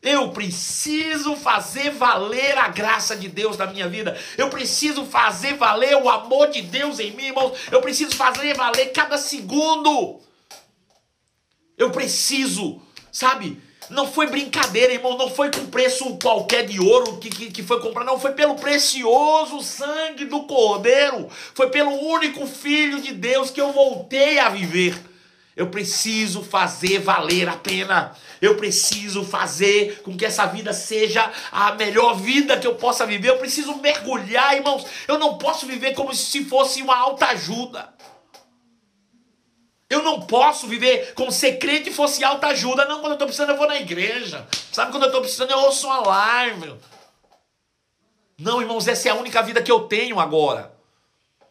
Eu 0.00 0.30
preciso 0.30 1.34
fazer 1.34 1.90
valer 1.90 2.56
a 2.56 2.68
graça 2.68 3.16
de 3.16 3.28
Deus 3.28 3.56
na 3.56 3.66
minha 3.66 3.88
vida. 3.88 4.16
Eu 4.36 4.48
preciso 4.48 5.04
fazer 5.04 5.54
valer 5.54 5.96
o 5.96 6.08
amor 6.08 6.50
de 6.50 6.62
Deus 6.62 7.00
em 7.00 7.10
mim, 7.10 7.26
irmãos. 7.26 7.58
Eu 7.72 7.80
preciso 7.80 8.14
fazer 8.14 8.54
valer 8.54 8.92
cada 8.92 9.18
segundo. 9.18 10.20
Eu 11.76 11.90
preciso, 11.90 12.80
sabe? 13.18 13.60
Não 13.90 14.06
foi 14.06 14.28
brincadeira, 14.28 14.92
irmão. 14.92 15.18
Não 15.18 15.28
foi 15.28 15.50
com 15.50 15.66
preço 15.66 16.16
qualquer 16.22 16.64
de 16.64 16.78
ouro 16.78 17.16
que, 17.16 17.28
que, 17.28 17.50
que, 17.50 17.62
foi 17.64 17.80
comprado. 17.80 18.06
Não, 18.06 18.20
foi 18.20 18.32
pelo 18.32 18.54
precioso 18.54 19.60
sangue 19.60 20.24
do 20.24 20.44
Cordeiro. 20.44 21.28
Foi 21.54 21.68
pelo 21.68 21.90
único 21.90 22.46
Filho 22.46 23.00
de 23.00 23.12
Deus 23.12 23.50
que 23.50 23.60
eu 23.60 23.72
voltei 23.72 24.38
a 24.38 24.48
viver. 24.48 24.94
Eu 25.56 25.66
preciso 25.66 26.44
fazer 26.44 27.00
valer 27.00 27.48
a 27.48 27.56
pena. 27.56 28.14
Eu 28.40 28.56
preciso 28.56 29.24
fazer 29.24 30.00
com 30.04 30.16
que 30.16 30.24
essa 30.24 30.46
vida 30.46 30.72
seja 30.72 31.28
a 31.50 31.72
melhor 31.72 32.14
vida 32.14 32.56
que 32.56 32.66
eu 32.68 32.76
possa 32.76 33.04
viver. 33.04 33.30
Eu 33.30 33.38
preciso 33.38 33.74
mergulhar, 33.78 34.54
irmãos. 34.54 34.86
Eu 35.08 35.18
não 35.18 35.38
posso 35.38 35.66
viver 35.66 35.94
como 35.94 36.14
se 36.14 36.44
fosse 36.44 36.82
uma 36.82 36.96
alta 36.96 37.26
ajuda. 37.26 37.97
Eu 39.90 40.02
não 40.02 40.20
posso 40.20 40.66
viver 40.66 41.14
como 41.14 41.32
ser 41.32 41.58
crente 41.58 41.90
fosse 41.90 42.22
alta 42.22 42.48
ajuda. 42.48 42.84
Não, 42.84 43.00
quando 43.00 43.12
eu 43.12 43.14
estou 43.14 43.26
precisando, 43.26 43.50
eu 43.50 43.56
vou 43.56 43.66
na 43.66 43.80
igreja. 43.80 44.46
Sabe, 44.70 44.90
quando 44.90 45.04
eu 45.04 45.08
estou 45.08 45.22
precisando, 45.22 45.50
eu 45.50 45.58
ouço 45.60 45.86
uma 45.86 46.00
live. 46.00 46.74
Não, 48.38 48.60
irmãos, 48.60 48.86
essa 48.86 49.08
é 49.08 49.12
a 49.12 49.14
única 49.14 49.42
vida 49.42 49.62
que 49.62 49.72
eu 49.72 49.80
tenho 49.80 50.20
agora. 50.20 50.72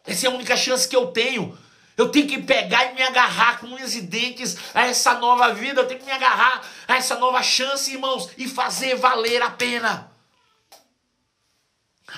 Essa 0.06 0.26
é 0.26 0.30
a 0.30 0.32
única 0.32 0.56
chance 0.56 0.88
que 0.88 0.94
eu 0.94 1.08
tenho. 1.08 1.58
Eu 1.96 2.10
tenho 2.10 2.28
que 2.28 2.40
pegar 2.40 2.92
e 2.92 2.94
me 2.94 3.02
agarrar 3.02 3.58
com 3.58 3.66
unhas 3.66 3.96
e 3.96 4.02
dentes 4.02 4.56
a 4.72 4.86
essa 4.86 5.14
nova 5.14 5.52
vida. 5.52 5.80
Eu 5.80 5.88
tenho 5.88 5.98
que 5.98 6.06
me 6.06 6.12
agarrar 6.12 6.62
a 6.86 6.96
essa 6.96 7.16
nova 7.18 7.42
chance, 7.42 7.92
irmãos, 7.92 8.30
e 8.38 8.46
fazer 8.46 8.94
valer 8.94 9.42
a 9.42 9.50
pena. 9.50 10.12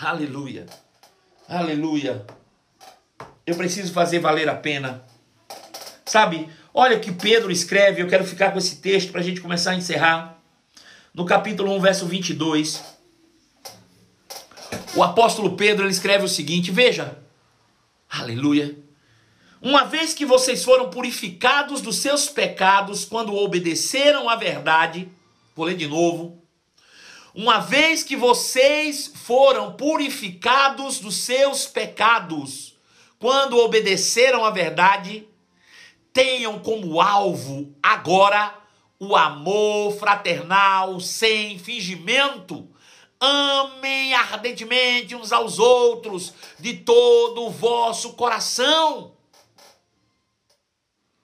Aleluia. 0.02 0.66
Aleluia. 1.48 2.26
Eu 3.46 3.56
preciso 3.56 3.92
fazer 3.92 4.18
valer 4.18 4.50
a 4.50 4.54
pena. 4.54 5.02
Sabe? 6.10 6.48
Olha 6.74 6.96
o 6.96 7.00
que 7.00 7.12
Pedro 7.12 7.52
escreve, 7.52 8.02
eu 8.02 8.08
quero 8.08 8.24
ficar 8.24 8.50
com 8.50 8.58
esse 8.58 8.80
texto 8.80 9.12
para 9.12 9.20
a 9.20 9.22
gente 9.22 9.40
começar 9.40 9.70
a 9.70 9.76
encerrar. 9.76 10.42
No 11.14 11.24
capítulo 11.24 11.72
1, 11.76 11.80
verso 11.80 12.04
22. 12.04 12.82
O 14.96 15.04
apóstolo 15.04 15.54
Pedro 15.54 15.84
ele 15.84 15.92
escreve 15.92 16.24
o 16.24 16.28
seguinte: 16.28 16.72
Veja, 16.72 17.16
aleluia. 18.10 18.76
Uma 19.62 19.84
vez 19.84 20.12
que 20.12 20.26
vocês 20.26 20.64
foram 20.64 20.90
purificados 20.90 21.80
dos 21.80 21.98
seus 21.98 22.28
pecados 22.28 23.04
quando 23.04 23.32
obedeceram 23.32 24.28
à 24.28 24.34
verdade, 24.34 25.06
vou 25.54 25.66
ler 25.66 25.76
de 25.76 25.86
novo. 25.86 26.42
Uma 27.32 27.60
vez 27.60 28.02
que 28.02 28.16
vocês 28.16 29.12
foram 29.14 29.74
purificados 29.74 30.98
dos 30.98 31.14
seus 31.14 31.66
pecados 31.66 32.74
quando 33.16 33.56
obedeceram 33.58 34.44
à 34.44 34.50
verdade, 34.50 35.29
tenham 36.12 36.58
como 36.58 37.00
alvo 37.00 37.74
agora 37.82 38.54
o 38.98 39.16
amor 39.16 39.92
fraternal 39.98 41.00
sem 41.00 41.58
fingimento. 41.58 42.68
Amem 43.18 44.14
ardentemente 44.14 45.14
uns 45.14 45.32
aos 45.32 45.58
outros 45.58 46.32
de 46.58 46.74
todo 46.74 47.44
o 47.44 47.50
vosso 47.50 48.14
coração. 48.14 49.12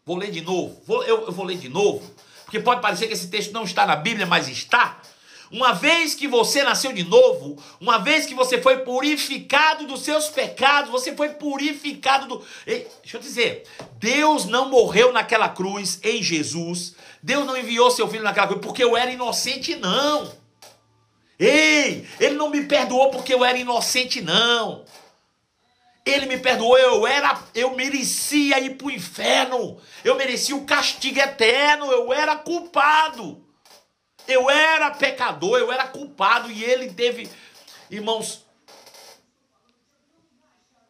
Vou 0.05 0.17
ler 0.17 0.31
de 0.31 0.41
novo. 0.41 0.81
Vou, 0.87 1.03
eu, 1.05 1.27
eu 1.27 1.33
vou 1.33 1.45
ler 1.45 1.59
de 1.59 1.69
novo. 1.69 2.15
Porque 2.45 2.61
pode 2.61 2.81
parecer 2.81 3.09
que 3.09 3.13
esse 3.13 3.29
texto 3.29 3.53
não 3.53 3.65
está 3.65 3.85
na 3.85 3.97
Bíblia, 3.97 4.25
mas 4.25 4.49
está. 4.49 5.01
Uma 5.51 5.73
vez 5.73 6.15
que 6.15 6.27
você 6.27 6.63
nasceu 6.63 6.93
de 6.93 7.05
novo, 7.05 7.63
uma 7.81 7.99
vez 7.99 8.27
que 8.27 8.35
você 8.35 8.61
foi 8.61 8.79
purificado 8.79 9.87
dos 9.87 10.03
seus 10.03 10.29
pecados, 10.29 10.91
você 10.91 11.15
foi 11.15 11.31
purificado 11.31 12.27
do. 12.27 12.45
Ei, 12.67 12.87
deixa 13.03 13.17
eu 13.17 13.21
dizer, 13.21 13.65
Deus 13.99 14.45
não 14.47 14.69
morreu 14.69 15.13
naquela 15.13 15.49
cruz 15.49 16.01
em 16.03 16.23
Jesus. 16.23 16.95
Deus 17.23 17.47
não 17.47 17.57
enviou 17.57 17.91
seu 17.91 18.09
filho 18.09 18.25
naquela 18.25 18.49
cruz 18.49 18.61
porque 18.61 18.83
eu 18.83 18.97
era 18.97 19.11
inocente, 19.11 19.77
não. 19.77 20.33
Ei, 21.39 22.09
ele 22.19 22.35
não 22.35 22.51
me 22.51 22.65
perdoou 22.65 23.11
porque 23.11 23.33
eu 23.33 23.45
era 23.45 23.59
inocente, 23.59 24.21
não. 24.21 24.85
Ele 26.05 26.27
me 26.27 26.39
perdoou, 26.39 26.79
eu 26.79 27.07
era, 27.07 27.41
eu 27.55 27.75
merecia 27.75 28.59
ir 28.61 28.77
para 28.77 28.87
o 28.87 28.91
inferno. 28.91 29.79
Eu 30.05 30.17
merecia 30.17 30.57
o 30.57 30.65
castigo 30.65 31.21
eterno, 31.21 31.91
eu 31.91 32.13
era 32.13 32.37
culpado. 32.37 33.46
Eu 34.29 34.51
era 34.51 34.91
pecador, 34.91 35.59
eu 35.59 35.73
era 35.73 35.87
culpado 35.87 36.51
e 36.51 36.65
ele 36.65 36.93
teve, 36.93 37.31
irmãos, 37.91 38.45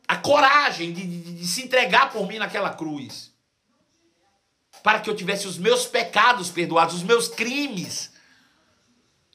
a 0.08 0.16
coragem 0.16 0.92
de, 0.92 1.06
de, 1.06 1.32
de 1.34 1.46
se 1.46 1.62
entregar 1.62 2.10
por 2.10 2.26
mim 2.26 2.38
naquela 2.38 2.70
cruz. 2.70 3.34
Para 4.82 5.00
que 5.00 5.10
eu 5.10 5.16
tivesse 5.16 5.46
os 5.46 5.58
meus 5.58 5.84
pecados 5.84 6.48
perdoados, 6.48 6.94
os 6.94 7.02
meus 7.02 7.28
crimes. 7.28 8.12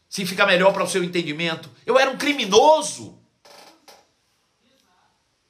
Se 0.10 0.26
fica 0.26 0.46
melhor 0.46 0.74
para 0.74 0.84
o 0.84 0.90
seu 0.90 1.04
entendimento. 1.04 1.70
Eu 1.86 2.00
era 2.00 2.10
um 2.10 2.18
criminoso. 2.18 3.20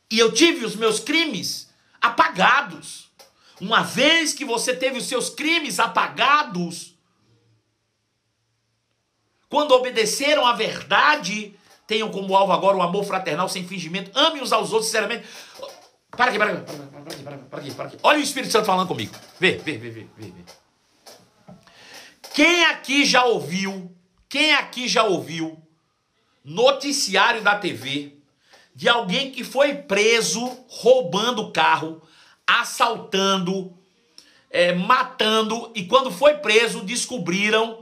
E 0.09 0.19
eu 0.19 0.33
tive 0.33 0.65
os 0.65 0.75
meus 0.75 0.99
crimes 0.99 1.69
apagados. 2.01 3.11
Uma 3.59 3.83
vez 3.83 4.33
que 4.33 4.43
você 4.43 4.75
teve 4.75 4.97
os 4.97 5.05
seus 5.05 5.29
crimes 5.29 5.79
apagados, 5.79 6.90
quando 9.51 9.73
obedeceram 9.73 10.47
à 10.47 10.53
verdade, 10.53 11.53
tenham 11.85 12.09
como 12.09 12.33
alvo 12.37 12.53
agora 12.53 12.77
o 12.77 12.81
amor 12.81 13.03
fraternal 13.03 13.49
sem 13.49 13.67
fingimento, 13.67 14.09
ame 14.15 14.41
uns 14.41 14.53
aos 14.53 14.71
outros 14.71 14.85
sinceramente. 14.85 15.27
Para 16.09 16.27
aqui, 16.27 16.37
para 16.37 16.51
aqui, 16.53 16.61
para 16.63 16.73
aqui, 16.73 17.23
para 17.23 17.33
aqui, 17.35 17.43
para 17.49 17.59
aqui, 17.59 17.73
para 17.73 17.85
aqui. 17.87 17.97
Olha 18.01 18.19
o 18.19 18.21
Espírito 18.21 18.49
Santo 18.49 18.65
falando 18.65 18.87
comigo. 18.87 19.13
Vê, 19.37 19.57
vê, 19.57 19.77
vê, 19.77 19.89
vê, 19.89 20.07
vê, 20.17 20.27
vê. 20.27 21.53
Quem 22.33 22.63
aqui 22.63 23.03
já 23.03 23.25
ouviu, 23.25 23.93
quem 24.29 24.53
aqui 24.53 24.87
já 24.87 25.03
ouviu 25.03 25.61
noticiário 26.45 27.41
da 27.41 27.55
TV 27.55 28.13
de 28.73 28.87
alguém 28.87 29.31
que 29.31 29.43
foi 29.43 29.75
preso 29.75 30.59
roubando 30.69 31.51
carro, 31.51 32.01
assaltando, 32.47 33.77
é, 34.49 34.73
matando, 34.73 35.69
e 35.75 35.85
quando 35.85 36.09
foi 36.09 36.35
preso 36.35 36.85
descobriram 36.85 37.80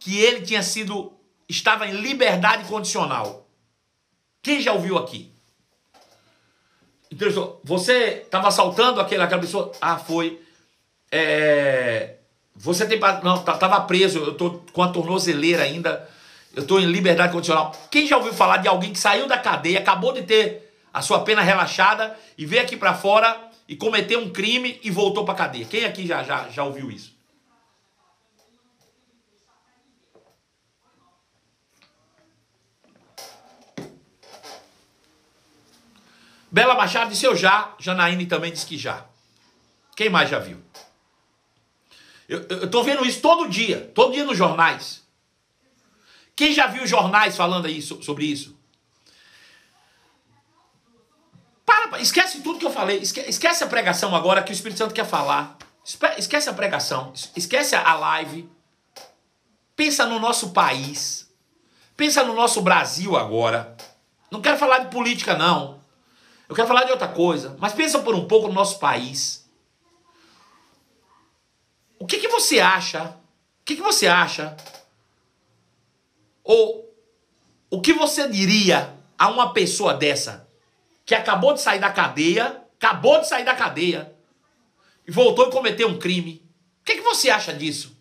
que 0.00 0.18
ele 0.18 0.40
tinha 0.40 0.62
sido 0.62 1.12
estava 1.48 1.86
em 1.86 1.92
liberdade 1.92 2.64
condicional. 2.64 3.46
Quem 4.42 4.60
já 4.60 4.72
ouviu 4.72 4.96
aqui? 4.96 5.30
Então, 7.10 7.58
você 7.62 8.22
estava 8.24 8.48
assaltando 8.48 9.00
aquele, 9.00 9.22
aquela 9.22 9.40
pessoa? 9.40 9.70
Ah, 9.80 9.98
foi. 9.98 10.40
É, 11.12 12.14
você 12.54 12.86
tem. 12.86 12.98
Não, 13.22 13.36
estava 13.36 13.80
preso, 13.82 14.18
eu 14.20 14.32
estou 14.32 14.64
com 14.72 14.82
a 14.82 14.88
tornozeleira 14.88 15.64
ainda, 15.64 16.08
eu 16.54 16.62
estou 16.62 16.80
em 16.80 16.86
liberdade 16.86 17.32
condicional. 17.32 17.72
Quem 17.90 18.06
já 18.06 18.16
ouviu 18.16 18.32
falar 18.32 18.58
de 18.58 18.68
alguém 18.68 18.92
que 18.92 18.98
saiu 18.98 19.26
da 19.26 19.36
cadeia, 19.36 19.80
acabou 19.80 20.12
de 20.12 20.22
ter 20.22 20.72
a 20.92 21.02
sua 21.02 21.20
pena 21.20 21.42
relaxada 21.42 22.16
e 22.38 22.46
veio 22.46 22.62
aqui 22.62 22.76
para 22.76 22.94
fora 22.94 23.38
e 23.68 23.76
cometeu 23.76 24.20
um 24.20 24.30
crime 24.30 24.80
e 24.82 24.90
voltou 24.90 25.24
para 25.24 25.34
cadeia? 25.34 25.64
Quem 25.64 25.84
aqui 25.84 26.06
já, 26.06 26.22
já, 26.22 26.48
já 26.48 26.64
ouviu 26.64 26.90
isso? 26.90 27.09
Bela 36.50 36.74
Machado 36.74 37.10
disse 37.10 37.24
eu 37.24 37.36
já, 37.36 37.74
Janaíne 37.78 38.26
também 38.26 38.52
disse 38.52 38.66
que 38.66 38.76
já. 38.76 39.04
Quem 39.94 40.10
mais 40.10 40.28
já 40.28 40.38
viu? 40.38 40.60
Eu, 42.28 42.64
estou 42.64 42.82
vendo 42.84 43.04
isso 43.04 43.20
todo 43.20 43.48
dia, 43.48 43.90
todo 43.94 44.12
dia 44.12 44.24
nos 44.24 44.36
jornais. 44.36 45.02
Quem 46.34 46.52
já 46.52 46.66
viu 46.66 46.86
jornais 46.86 47.36
falando 47.36 47.66
aí 47.66 47.82
sobre 47.82 48.24
isso? 48.24 48.58
Para, 51.66 52.00
esquece 52.00 52.40
tudo 52.40 52.58
que 52.58 52.66
eu 52.66 52.70
falei. 52.70 52.98
Esquece 52.98 53.62
a 53.62 53.66
pregação 53.66 54.14
agora 54.14 54.42
que 54.42 54.50
o 54.50 54.54
Espírito 54.54 54.78
Santo 54.78 54.94
quer 54.94 55.06
falar. 55.06 55.58
Esquece 56.16 56.48
a 56.48 56.54
pregação. 56.54 57.12
Esquece 57.36 57.74
a 57.74 57.94
live. 57.94 58.48
Pensa 59.76 60.06
no 60.06 60.18
nosso 60.18 60.50
país. 60.50 61.28
Pensa 61.96 62.24
no 62.24 62.34
nosso 62.34 62.62
Brasil 62.62 63.16
agora. 63.16 63.76
Não 64.30 64.40
quero 64.40 64.56
falar 64.56 64.78
de 64.78 64.90
política, 64.90 65.36
não. 65.36 65.79
Eu 66.50 66.56
quero 66.56 66.66
falar 66.66 66.82
de 66.82 66.90
outra 66.90 67.06
coisa, 67.06 67.56
mas 67.60 67.72
pensa 67.72 68.00
por 68.00 68.12
um 68.12 68.26
pouco 68.26 68.48
no 68.48 68.52
nosso 68.52 68.80
país. 68.80 69.48
O 71.96 72.04
que, 72.04 72.18
que 72.18 72.26
você 72.26 72.58
acha? 72.58 73.04
O 73.04 73.64
que, 73.64 73.76
que 73.76 73.82
você 73.82 74.08
acha? 74.08 74.56
Ou 76.42 76.92
o 77.70 77.80
que 77.80 77.92
você 77.92 78.28
diria 78.28 78.92
a 79.16 79.28
uma 79.28 79.52
pessoa 79.52 79.94
dessa 79.94 80.48
que 81.06 81.14
acabou 81.14 81.54
de 81.54 81.60
sair 81.60 81.78
da 81.78 81.92
cadeia, 81.92 82.64
acabou 82.76 83.20
de 83.20 83.28
sair 83.28 83.44
da 83.44 83.54
cadeia 83.54 84.12
e 85.06 85.12
voltou 85.12 85.46
e 85.46 85.52
cometeu 85.52 85.86
um 85.86 86.00
crime? 86.00 86.44
O 86.80 86.84
que, 86.84 86.96
que 86.96 87.02
você 87.02 87.30
acha 87.30 87.54
disso? 87.54 87.96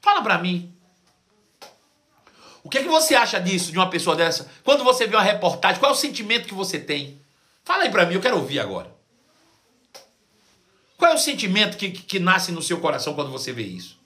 Fala 0.00 0.22
pra 0.22 0.38
mim. 0.38 0.74
O 2.62 2.70
que, 2.70 2.82
que 2.82 2.88
você 2.88 3.14
acha 3.14 3.38
disso, 3.38 3.70
de 3.70 3.76
uma 3.76 3.90
pessoa 3.90 4.16
dessa? 4.16 4.50
Quando 4.62 4.82
você 4.82 5.06
vê 5.06 5.14
uma 5.14 5.22
reportagem, 5.22 5.78
qual 5.78 5.92
é 5.92 5.94
o 5.94 5.98
sentimento 5.98 6.48
que 6.48 6.54
você 6.54 6.80
tem? 6.80 7.22
Fala 7.64 7.84
aí 7.84 7.90
para 7.90 8.04
mim, 8.04 8.14
eu 8.14 8.20
quero 8.20 8.36
ouvir 8.36 8.60
agora. 8.60 8.94
Qual 10.98 11.10
é 11.10 11.14
o 11.14 11.18
sentimento 11.18 11.76
que, 11.78 11.90
que, 11.90 12.02
que 12.02 12.18
nasce 12.18 12.52
no 12.52 12.62
seu 12.62 12.80
coração 12.80 13.14
quando 13.14 13.30
você 13.30 13.52
vê 13.52 13.62
isso? 13.62 13.98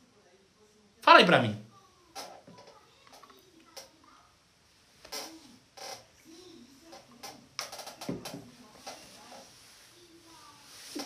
Fala 1.01 1.18
aí 1.18 1.27
para 1.27 1.40
mim. 1.40 1.61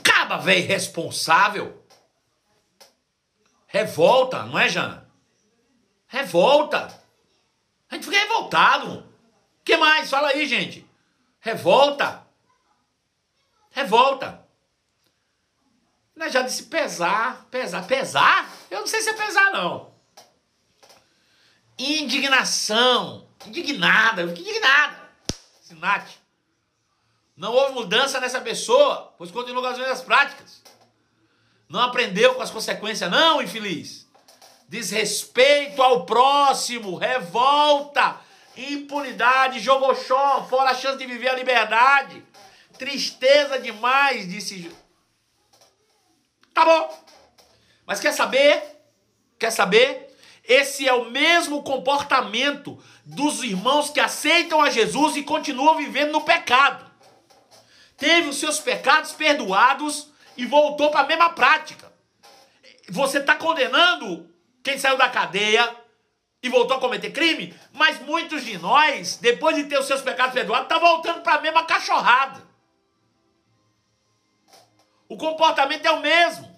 Caba 0.03 0.37
velho 0.39 0.67
responsável. 0.67 1.83
Revolta, 3.67 4.45
não 4.45 4.59
é, 4.59 4.69
Jana? 4.69 5.11
Revolta. 6.07 7.03
A 7.91 7.95
gente 7.95 8.05
fica 8.05 8.19
revoltado. 8.19 8.99
O 8.99 9.65
que 9.65 9.77
mais? 9.79 10.11
Fala 10.11 10.29
aí, 10.29 10.47
gente. 10.47 10.87
Revolta. 11.41 12.22
Revolta. 13.73 14.47
Né, 16.15 16.29
já 16.29 16.43
disse 16.43 16.65
pesar, 16.65 17.47
pesar, 17.51 17.87
pesar? 17.87 18.49
Eu 18.71 18.81
não 18.81 18.87
sei 18.87 19.01
se 19.01 19.11
é 19.11 19.15
pesar, 19.15 19.51
não. 19.51 19.93
Indignação. 21.79 23.29
Indignada, 23.47 24.23
eu 24.23 24.29
fiquei 24.29 24.45
indignada. 24.45 24.97
Sinate. 25.63 26.21
Não 27.37 27.53
houve 27.53 27.73
mudança 27.73 28.21
nessa 28.21 28.41
pessoa, 28.41 29.15
pois 29.17 29.31
continua 29.31 29.63
com 29.63 29.69
as 29.69 29.79
mesmas 29.79 30.03
práticas. 30.03 30.63
Não 31.69 31.81
aprendeu 31.81 32.35
com 32.35 32.43
as 32.43 32.51
consequências, 32.51 33.11
não, 33.11 33.43
infeliz. 33.43 34.07
Desrespeito 34.69 35.83
ao 35.83 36.05
próximo, 36.05 36.97
revolta, 36.97 38.21
impunidade, 38.57 39.61
jogoxó, 39.61 40.47
fora 40.49 40.71
a 40.71 40.75
chance 40.75 40.99
de 40.99 41.07
viver 41.07 41.31
a 41.31 41.35
liberdade. 41.35 42.23
Tristeza 42.83 43.61
demais, 43.61 44.29
disse. 44.29 44.69
Tá 46.53 46.65
bom. 46.65 47.05
Mas 47.87 48.01
quer 48.01 48.11
saber? 48.13 48.61
Quer 49.39 49.53
saber? 49.53 50.13
Esse 50.43 50.89
é 50.89 50.93
o 50.93 51.05
mesmo 51.05 51.63
comportamento 51.63 52.83
dos 53.05 53.45
irmãos 53.45 53.91
que 53.91 54.01
aceitam 54.01 54.61
a 54.61 54.69
Jesus 54.69 55.15
e 55.15 55.23
continuam 55.23 55.77
vivendo 55.77 56.11
no 56.11 56.23
pecado. 56.23 56.85
Teve 57.97 58.31
os 58.31 58.39
seus 58.39 58.59
pecados 58.59 59.13
perdoados 59.13 60.09
e 60.37 60.45
voltou 60.45 60.91
para 60.91 61.03
a 61.03 61.07
mesma 61.07 61.31
prática. 61.31 61.93
Você 62.89 63.19
está 63.19 63.37
condenando 63.37 64.29
quem 64.61 64.77
saiu 64.77 64.97
da 64.97 65.09
cadeia 65.09 65.73
e 66.43 66.49
voltou 66.49 66.79
a 66.79 66.81
cometer 66.81 67.13
crime, 67.13 67.55
mas 67.73 68.01
muitos 68.01 68.45
de 68.45 68.59
nós, 68.59 69.19
depois 69.19 69.55
de 69.55 69.67
ter 69.67 69.79
os 69.79 69.87
seus 69.87 70.01
pecados 70.01 70.35
perdoados, 70.35 70.65
estão 70.65 70.81
tá 70.81 70.85
voltando 70.85 71.21
para 71.21 71.35
a 71.35 71.41
mesma 71.41 71.65
cachorrada. 71.65 72.51
O 75.13 75.17
comportamento 75.19 75.85
é 75.85 75.91
o 75.91 76.01
mesmo. 76.01 76.51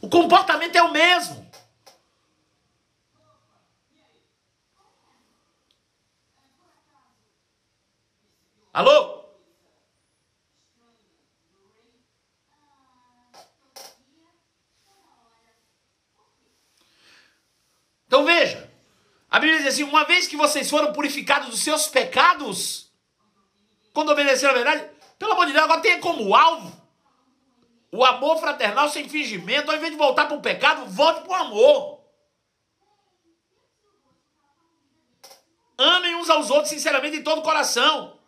O 0.00 0.08
comportamento 0.08 0.76
é 0.76 0.82
o 0.82 0.90
mesmo. 0.90 1.50
Alô? 8.72 9.19
Então 18.10 18.24
veja, 18.24 18.68
a 19.30 19.38
Bíblia 19.38 19.58
diz 19.58 19.68
assim: 19.68 19.84
uma 19.84 20.02
vez 20.02 20.26
que 20.26 20.36
vocês 20.36 20.68
foram 20.68 20.92
purificados 20.92 21.48
dos 21.48 21.60
seus 21.60 21.86
pecados, 21.86 22.90
quando 23.92 24.10
obedeceram 24.10 24.52
a 24.52 24.56
verdade, 24.56 24.90
Pelo 25.16 25.34
amor 25.34 25.46
de 25.46 25.52
Deus, 25.52 25.64
agora 25.64 25.80
tenha 25.80 26.00
como 26.00 26.34
alvo 26.34 26.80
o 27.92 28.04
amor 28.04 28.38
fraternal 28.38 28.88
sem 28.88 29.08
fingimento. 29.08 29.70
Ao 29.70 29.76
invés 29.76 29.92
de 29.92 29.98
voltar 29.98 30.26
para 30.26 30.36
o 30.36 30.42
pecado, 30.42 30.86
volte 30.86 31.20
para 31.20 31.30
o 31.30 31.34
amor. 31.34 32.00
Amem 35.78 36.16
uns 36.16 36.28
aos 36.28 36.50
outros 36.50 36.70
sinceramente 36.70 37.18
de 37.18 37.22
todo 37.22 37.38
o 37.38 37.42
coração. 37.42 38.18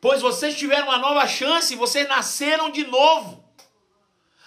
Pois 0.00 0.22
vocês 0.22 0.56
tiveram 0.56 0.86
uma 0.86 0.98
nova 0.98 1.26
chance, 1.26 1.74
vocês 1.74 2.06
nasceram 2.06 2.70
de 2.70 2.86
novo. 2.86 3.49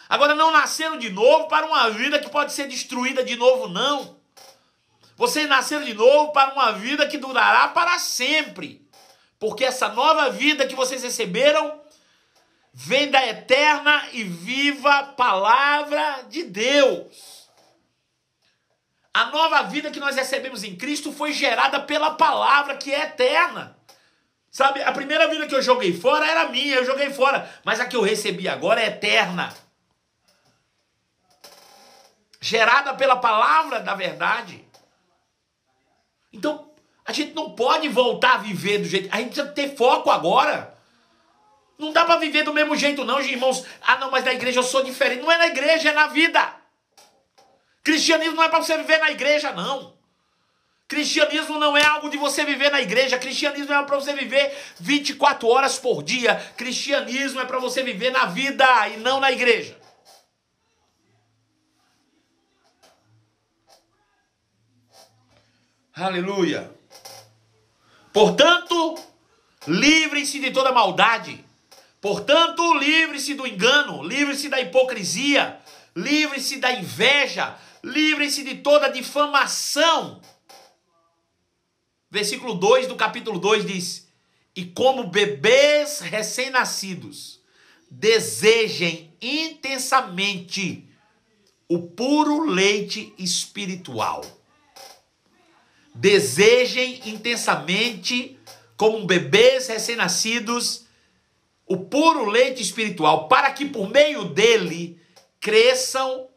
Agora 0.10 0.36
não 0.36 0.52
nasceram 0.52 0.98
de 0.98 1.10
novo 1.10 1.48
para 1.48 1.66
uma 1.66 1.90
vida 1.90 2.20
que 2.20 2.30
pode 2.30 2.54
ser 2.54 2.68
destruída 2.68 3.24
de 3.24 3.36
novo, 3.36 3.68
não. 3.68 4.18
Vocês 5.16 5.48
nasceram 5.48 5.84
de 5.84 5.94
novo 5.94 6.32
para 6.32 6.54
uma 6.54 6.72
vida 6.74 7.08
que 7.08 7.18
durará 7.18 7.68
para 7.70 7.98
sempre. 8.00 8.88
Porque 9.40 9.66
essa 9.66 9.90
nova 9.90 10.30
vida 10.30 10.66
que 10.66 10.76
vocês 10.76 11.04
receberam 11.04 11.82
vem 12.74 13.12
da 13.12 13.26
eterna 13.26 14.08
e 14.12 14.24
viva 14.24 15.04
palavra 15.16 16.24
de 16.30 16.44
Deus. 16.44 17.44
A 19.14 19.26
nova 19.26 19.62
vida 19.64 19.92
que 19.92 20.00
nós 20.00 20.16
recebemos 20.16 20.64
em 20.64 20.76
Cristo 20.76 21.12
foi 21.12 21.32
gerada 21.32 21.80
pela 21.80 22.12
palavra 22.12 22.76
que 22.78 22.92
é 22.92 23.04
eterna. 23.04 23.78
Sabe, 24.50 24.82
a 24.82 24.92
primeira 24.92 25.28
vida 25.28 25.46
que 25.46 25.54
eu 25.54 25.62
joguei 25.62 25.94
fora 25.94 26.26
era 26.26 26.50
minha, 26.50 26.76
eu 26.76 26.86
joguei 26.86 27.12
fora. 27.12 27.48
Mas 27.64 27.80
a 27.80 27.86
que 27.86 27.96
eu 27.96 28.02
recebi 28.02 28.48
agora 28.48 28.82
é 28.82 28.88
eterna. 28.88 29.54
Gerada 32.44 32.94
pela 32.94 33.16
palavra 33.16 33.80
da 33.80 33.96
verdade. 33.96 34.66
Então, 36.34 36.70
a 37.06 37.14
gente 37.14 37.34
não 37.34 37.52
pode 37.52 37.88
voltar 37.88 38.34
a 38.34 38.38
viver 38.40 38.80
do 38.80 38.84
jeito. 38.84 39.08
A 39.14 39.20
gente 39.20 39.28
precisa 39.28 39.54
ter 39.54 39.78
foco 39.78 40.12
agora. 40.12 40.78
Não 41.78 41.94
dá 41.94 42.04
para 42.04 42.18
viver 42.18 42.44
do 42.44 42.54
mesmo 42.54 42.76
jeito, 42.76 43.06
não, 43.06 43.22
irmãos. 43.22 43.66
Ah, 43.82 43.96
não, 43.96 44.12
mas 44.12 44.26
na 44.26 44.34
igreja 44.34 44.60
eu 44.60 44.64
sou 44.64 44.84
diferente. 44.84 45.22
Não 45.22 45.32
é 45.32 45.38
na 45.38 45.48
igreja, 45.48 45.92
é 45.92 45.94
na 45.94 46.08
vida. 46.08 46.54
Cristianismo 47.82 48.36
não 48.36 48.44
é 48.44 48.50
para 48.50 48.62
você 48.62 48.76
viver 48.76 48.98
na 48.98 49.10
igreja, 49.10 49.54
não. 49.54 49.94
Cristianismo 50.86 51.58
não 51.58 51.78
é 51.78 51.86
algo 51.86 52.10
de 52.10 52.18
você 52.18 52.44
viver 52.44 52.70
na 52.70 52.82
igreja. 52.82 53.18
Cristianismo 53.18 53.74
é 53.74 53.84
para 53.84 53.96
você 53.96 54.12
viver 54.12 54.54
24 54.82 55.48
horas 55.48 55.80
por 55.80 56.04
dia. 56.04 56.36
Cristianismo 56.58 57.40
é 57.40 57.46
para 57.46 57.60
você 57.60 57.82
viver 57.84 58.12
na 58.12 58.26
vida 58.26 58.66
e 58.90 58.98
não 58.98 59.22
na 59.22 59.32
igreja. 59.32 59.82
Aleluia. 65.96 66.74
Portanto, 68.12 68.98
livrem-se 69.68 70.40
de 70.40 70.50
toda 70.50 70.72
maldade. 70.72 71.46
Portanto, 72.02 72.74
livre-se 72.74 73.36
do 73.36 73.46
engano, 73.46 74.02
livre-se 74.02 74.50
da 74.50 74.60
hipocrisia, 74.60 75.60
livre-se 75.96 76.58
da 76.58 76.72
inveja, 76.72 77.56
livre-se 77.84 78.44
de 78.44 78.56
toda 78.56 78.90
difamação. 78.90 80.20
Versículo 82.10 82.56
2 82.56 82.88
do 82.88 82.96
capítulo 82.96 83.38
2 83.38 83.64
diz: 83.64 84.08
E 84.56 84.66
como 84.66 85.08
bebês 85.08 86.00
recém-nascidos, 86.00 87.40
desejem 87.90 89.16
intensamente 89.22 90.90
o 91.70 91.80
puro 91.84 92.46
leite 92.46 93.14
espiritual. 93.20 94.43
Desejem 95.96 97.02
intensamente, 97.06 98.40
como 98.76 99.06
bebês 99.06 99.68
recém-nascidos, 99.68 100.86
o 101.66 101.78
puro 101.78 102.26
leite 102.30 102.62
espiritual, 102.62 103.28
para 103.28 103.52
que 103.52 103.66
por 103.66 103.90
meio 103.90 104.26
dele 104.26 105.00
cresçam 105.40 106.28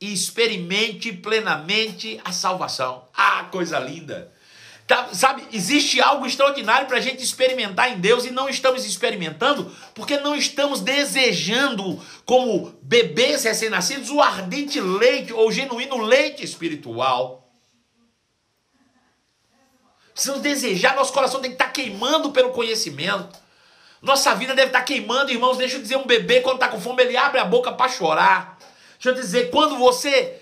e 0.00 0.12
experimente 0.12 1.12
plenamente 1.12 2.20
a 2.24 2.32
salvação. 2.32 3.08
Ah, 3.14 3.48
coisa 3.50 3.78
linda! 3.78 4.32
Tá, 4.86 5.12
sabe, 5.12 5.42
existe 5.52 6.00
algo 6.00 6.26
extraordinário 6.26 6.86
para 6.86 6.98
a 6.98 7.00
gente 7.00 7.20
experimentar 7.20 7.90
em 7.90 7.98
Deus 7.98 8.24
e 8.24 8.30
não 8.30 8.48
estamos 8.48 8.86
experimentando 8.86 9.74
porque 9.94 10.16
não 10.18 10.36
estamos 10.36 10.80
desejando, 10.80 12.00
como 12.24 12.72
bebês 12.82 13.42
recém-nascidos, 13.42 14.10
o 14.10 14.20
ardente 14.20 14.80
leite 14.80 15.32
ou 15.32 15.50
genuíno 15.50 15.98
leite 15.98 16.44
espiritual. 16.44 17.45
Precisamos 20.16 20.40
desejar, 20.40 20.96
nosso 20.96 21.12
coração 21.12 21.42
tem 21.42 21.50
que 21.50 21.56
estar 21.56 21.70
queimando 21.70 22.32
pelo 22.32 22.48
conhecimento. 22.48 23.38
Nossa 24.00 24.34
vida 24.34 24.54
deve 24.54 24.68
estar 24.68 24.80
queimando, 24.80 25.30
irmãos. 25.30 25.58
Deixa 25.58 25.76
eu 25.76 25.82
dizer, 25.82 25.98
um 25.98 26.06
bebê, 26.06 26.40
quando 26.40 26.54
está 26.54 26.68
com 26.68 26.80
fome, 26.80 27.02
ele 27.02 27.18
abre 27.18 27.38
a 27.38 27.44
boca 27.44 27.70
para 27.70 27.90
chorar. 27.90 28.56
Deixa 28.94 29.10
eu 29.10 29.14
dizer, 29.14 29.50
quando 29.50 29.76
você 29.76 30.40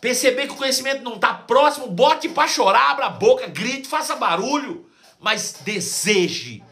perceber 0.00 0.46
que 0.46 0.54
o 0.54 0.56
conhecimento 0.56 1.02
não 1.02 1.16
está 1.16 1.34
próximo, 1.34 1.86
bote 1.86 2.30
para 2.30 2.48
chorar, 2.48 2.92
abra 2.92 3.06
a 3.06 3.10
boca, 3.10 3.46
grite, 3.46 3.86
faça 3.86 4.16
barulho, 4.16 4.90
mas 5.18 5.56
deseje, 5.60 6.64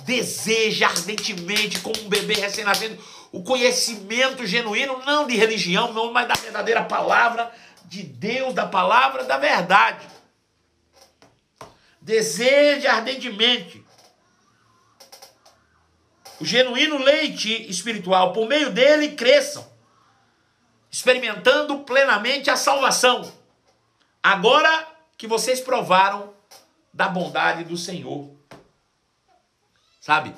deseje 0.00 0.82
ardentemente, 0.82 1.78
como 1.78 2.00
um 2.00 2.08
bebê 2.08 2.34
recém-nascido, 2.34 2.98
o 3.30 3.44
conhecimento 3.44 4.44
genuíno, 4.44 5.04
não 5.06 5.24
de 5.24 5.36
religião, 5.36 5.92
não, 5.92 6.12
mas 6.12 6.26
da 6.26 6.34
verdadeira 6.34 6.82
palavra 6.82 7.48
de 7.84 8.02
Deus, 8.02 8.52
da 8.52 8.66
palavra 8.66 9.22
da 9.22 9.38
verdade. 9.38 10.10
Deseje 12.02 12.86
ardentemente 12.86 13.84
o 16.40 16.44
genuíno 16.44 16.98
leite 16.98 17.70
espiritual, 17.70 18.32
por 18.32 18.48
meio 18.48 18.72
dele 18.72 19.12
cresçam, 19.12 19.64
experimentando 20.90 21.78
plenamente 21.84 22.50
a 22.50 22.56
salvação. 22.56 23.32
Agora 24.20 24.88
que 25.16 25.28
vocês 25.28 25.60
provaram 25.60 26.34
da 26.92 27.08
bondade 27.08 27.62
do 27.62 27.76
Senhor. 27.76 28.28
Sabe? 30.00 30.34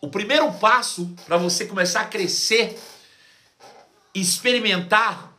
O 0.00 0.08
primeiro 0.08 0.50
passo 0.54 1.14
para 1.26 1.36
você 1.36 1.66
começar 1.66 2.00
a 2.00 2.06
crescer, 2.06 2.80
experimentar 4.14 5.34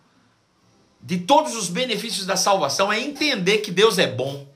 de 1.01 1.17
todos 1.17 1.55
os 1.55 1.67
benefícios 1.67 2.27
da 2.27 2.37
salvação 2.37 2.93
é 2.93 2.99
entender 2.99 3.59
que 3.59 3.71
Deus 3.71 3.97
é 3.97 4.05
bom. 4.05 4.48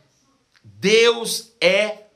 Deus 0.84 1.54
é 1.62 2.08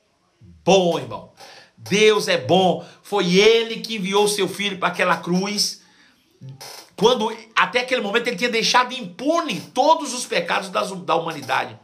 bom, 0.65 0.99
irmão. 0.99 1.31
Deus 1.77 2.27
é 2.27 2.37
bom. 2.37 2.85
Foi 3.01 3.37
Ele 3.37 3.79
que 3.79 3.95
enviou 3.95 4.27
seu 4.27 4.45
filho 4.45 4.77
para 4.77 4.89
aquela 4.89 5.15
cruz. 5.15 5.81
Quando 6.97 7.33
até 7.55 7.79
aquele 7.79 8.01
momento 8.01 8.27
ele 8.27 8.35
tinha 8.35 8.49
deixado 8.49 8.93
impune 8.93 9.61
todos 9.73 10.13
os 10.13 10.25
pecados 10.25 10.69
da 10.69 11.15
humanidade. 11.15 11.79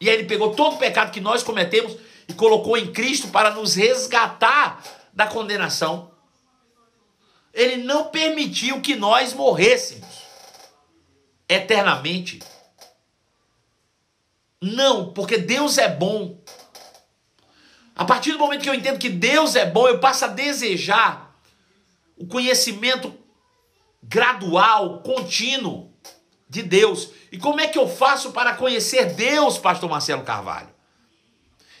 E 0.00 0.10
aí 0.10 0.16
ele 0.16 0.26
pegou 0.26 0.52
todo 0.52 0.74
o 0.74 0.78
pecado 0.78 1.12
que 1.12 1.20
nós 1.20 1.44
cometemos 1.44 1.96
e 2.28 2.34
colocou 2.34 2.76
em 2.76 2.90
Cristo 2.90 3.28
para 3.28 3.52
nos 3.52 3.76
resgatar 3.76 4.82
da 5.12 5.28
condenação. 5.28 6.10
Ele 7.54 7.76
não 7.76 8.06
permitiu 8.06 8.80
que 8.80 8.96
nós 8.96 9.32
morrêssemos 9.32 10.26
eternamente. 11.48 12.40
Não, 14.60 15.12
porque 15.12 15.38
Deus 15.38 15.78
é 15.78 15.88
bom. 15.88 16.40
A 17.94 18.04
partir 18.04 18.32
do 18.32 18.38
momento 18.38 18.62
que 18.62 18.68
eu 18.68 18.74
entendo 18.74 18.98
que 18.98 19.08
Deus 19.08 19.54
é 19.54 19.64
bom, 19.64 19.88
eu 19.88 20.00
passo 20.00 20.24
a 20.24 20.28
desejar 20.28 21.34
o 22.16 22.26
conhecimento 22.26 23.14
gradual, 24.02 25.00
contínuo 25.00 25.92
de 26.48 26.62
Deus. 26.62 27.10
E 27.32 27.38
como 27.38 27.60
é 27.60 27.68
que 27.68 27.78
eu 27.78 27.88
faço 27.88 28.32
para 28.32 28.54
conhecer 28.54 29.14
Deus, 29.14 29.58
pastor 29.58 29.90
Marcelo 29.90 30.22
Carvalho? 30.22 30.68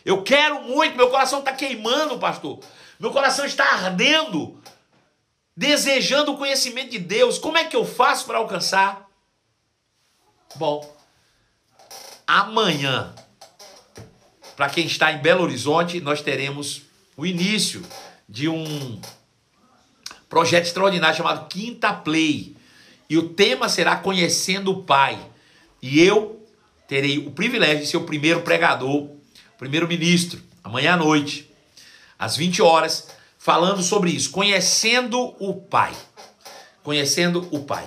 Eu 0.04 0.22
quero 0.22 0.62
muito, 0.62 0.96
meu 0.96 1.10
coração 1.10 1.40
está 1.40 1.52
queimando, 1.52 2.18
pastor. 2.18 2.60
Meu 2.98 3.10
coração 3.10 3.44
está 3.44 3.64
ardendo, 3.72 4.60
desejando 5.56 6.32
o 6.32 6.38
conhecimento 6.38 6.90
de 6.90 6.98
Deus. 6.98 7.38
Como 7.38 7.58
é 7.58 7.64
que 7.64 7.76
eu 7.76 7.84
faço 7.84 8.24
para 8.24 8.38
alcançar? 8.38 9.06
Bom, 10.54 10.95
amanhã 12.26 13.14
para 14.56 14.70
quem 14.70 14.86
está 14.86 15.12
em 15.12 15.18
Belo 15.18 15.44
Horizonte, 15.44 16.00
nós 16.00 16.22
teremos 16.22 16.82
o 17.14 17.26
início 17.26 17.82
de 18.26 18.48
um 18.48 18.98
projeto 20.30 20.64
extraordinário 20.64 21.16
chamado 21.16 21.46
Quinta 21.46 21.92
Play. 21.92 22.56
E 23.08 23.18
o 23.18 23.28
tema 23.28 23.68
será 23.68 23.96
Conhecendo 23.96 24.72
o 24.72 24.82
Pai. 24.82 25.18
E 25.82 26.00
eu 26.00 26.42
terei 26.88 27.18
o 27.18 27.30
privilégio 27.32 27.80
de 27.80 27.86
ser 27.86 27.98
o 27.98 28.04
primeiro 28.04 28.40
pregador, 28.40 29.10
primeiro 29.58 29.86
ministro, 29.86 30.42
amanhã 30.64 30.94
à 30.94 30.96
noite, 30.96 31.50
às 32.18 32.34
20 32.34 32.62
horas, 32.62 33.08
falando 33.38 33.82
sobre 33.82 34.10
isso, 34.10 34.30
conhecendo 34.30 35.34
o 35.38 35.54
Pai. 35.54 35.94
Conhecendo 36.82 37.46
o 37.50 37.64
Pai. 37.64 37.86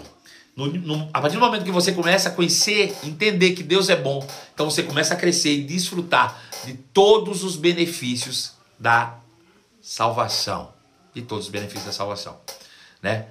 No, 0.60 0.68
no, 0.68 1.10
a 1.14 1.22
partir 1.22 1.38
do 1.38 1.39
momento 1.39 1.64
que 1.64 1.72
você 1.72 1.93
começa 1.93 2.28
a 2.28 2.32
conhecer, 2.34 2.93
entender 3.01 3.51
que 3.51 3.64
Deus 3.64 3.88
é 3.88 3.95
bom, 3.95 4.28
então 4.53 4.70
você 4.70 4.84
começa 4.84 5.14
a 5.14 5.18
crescer 5.18 5.53
e 5.53 5.64
desfrutar 5.64 6.38
de 6.66 6.74
todos 6.74 7.45
os 7.45 7.55
benefícios 7.55 8.51
da 8.78 9.16
salvação, 9.82 10.74
de 11.16 11.22
todos 11.22 11.45
os 11.45 11.51
benefícios 11.51 11.86
da 11.86 11.93
salvação, 11.93 12.38
né? 13.01 13.28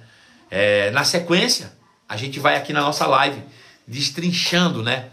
É, 0.49 0.89
na 0.89 1.03
sequência, 1.03 1.71
a 2.07 2.17
gente 2.17 2.39
vai 2.39 2.55
aqui 2.55 2.73
na 2.73 2.81
nossa 2.81 3.05
live 3.05 3.43
destrinchando, 3.87 4.81
né, 4.81 5.11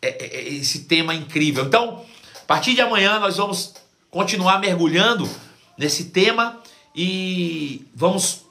é, 0.00 0.08
é, 0.08 0.36
é, 0.36 0.48
esse 0.48 0.84
tema 0.84 1.14
incrível. 1.14 1.66
Então, 1.66 2.02
a 2.34 2.46
partir 2.46 2.74
de 2.74 2.80
amanhã 2.80 3.18
nós 3.18 3.36
vamos 3.36 3.74
continuar 4.10 4.58
mergulhando 4.58 5.28
nesse 5.76 6.06
tema 6.06 6.62
e 6.94 7.86
vamos 7.94 8.46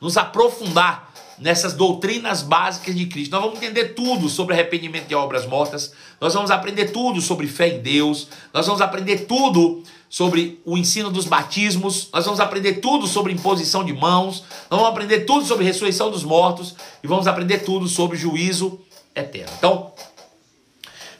nos 0.00 0.16
aprofundar 0.16 1.06
nessas 1.38 1.74
doutrinas 1.74 2.42
básicas 2.42 2.94
de 2.94 3.06
Cristo. 3.06 3.32
Nós 3.32 3.42
vamos 3.42 3.58
entender 3.58 3.94
tudo 3.94 4.28
sobre 4.28 4.54
arrependimento 4.54 5.06
de 5.06 5.14
obras 5.14 5.46
mortas, 5.46 5.92
nós 6.20 6.34
vamos 6.34 6.50
aprender 6.50 6.86
tudo 6.86 7.20
sobre 7.20 7.46
fé 7.46 7.68
em 7.68 7.80
Deus, 7.80 8.28
nós 8.52 8.66
vamos 8.66 8.80
aprender 8.80 9.26
tudo 9.26 9.82
sobre 10.08 10.60
o 10.64 10.78
ensino 10.78 11.10
dos 11.10 11.26
batismos, 11.26 12.08
nós 12.12 12.24
vamos 12.24 12.40
aprender 12.40 12.74
tudo 12.74 13.06
sobre 13.06 13.32
imposição 13.32 13.84
de 13.84 13.92
mãos, 13.92 14.44
nós 14.70 14.80
vamos 14.80 14.88
aprender 14.88 15.20
tudo 15.20 15.44
sobre 15.44 15.64
ressurreição 15.64 16.10
dos 16.10 16.24
mortos 16.24 16.74
e 17.02 17.06
vamos 17.06 17.26
aprender 17.26 17.58
tudo 17.58 17.86
sobre 17.86 18.16
juízo 18.16 18.80
eterno. 19.14 19.52
Então, 19.58 19.92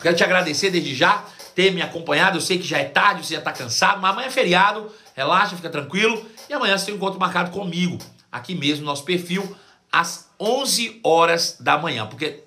quero 0.00 0.16
te 0.16 0.24
agradecer 0.24 0.70
desde 0.70 0.94
já 0.94 1.24
ter 1.54 1.72
me 1.72 1.82
acompanhado. 1.82 2.36
Eu 2.36 2.42
sei 2.42 2.58
que 2.58 2.66
já 2.66 2.78
é 2.78 2.84
tarde, 2.84 3.26
você 3.26 3.34
já 3.34 3.40
está 3.40 3.50
cansado, 3.50 4.00
mas 4.00 4.12
amanhã 4.12 4.28
é 4.28 4.30
feriado, 4.30 4.90
relaxa, 5.14 5.56
fica 5.56 5.70
tranquilo. 5.70 6.24
E 6.48 6.52
amanhã 6.52 6.76
você 6.78 6.86
tem 6.86 6.94
um 6.94 6.98
encontro 6.98 7.18
marcado 7.18 7.50
comigo, 7.50 7.98
aqui 8.30 8.54
mesmo 8.54 8.84
no 8.84 8.90
nosso 8.90 9.04
perfil, 9.04 9.56
às 9.96 10.28
11 10.38 11.00
horas 11.02 11.56
da 11.58 11.78
manhã. 11.78 12.06
Porque 12.06 12.42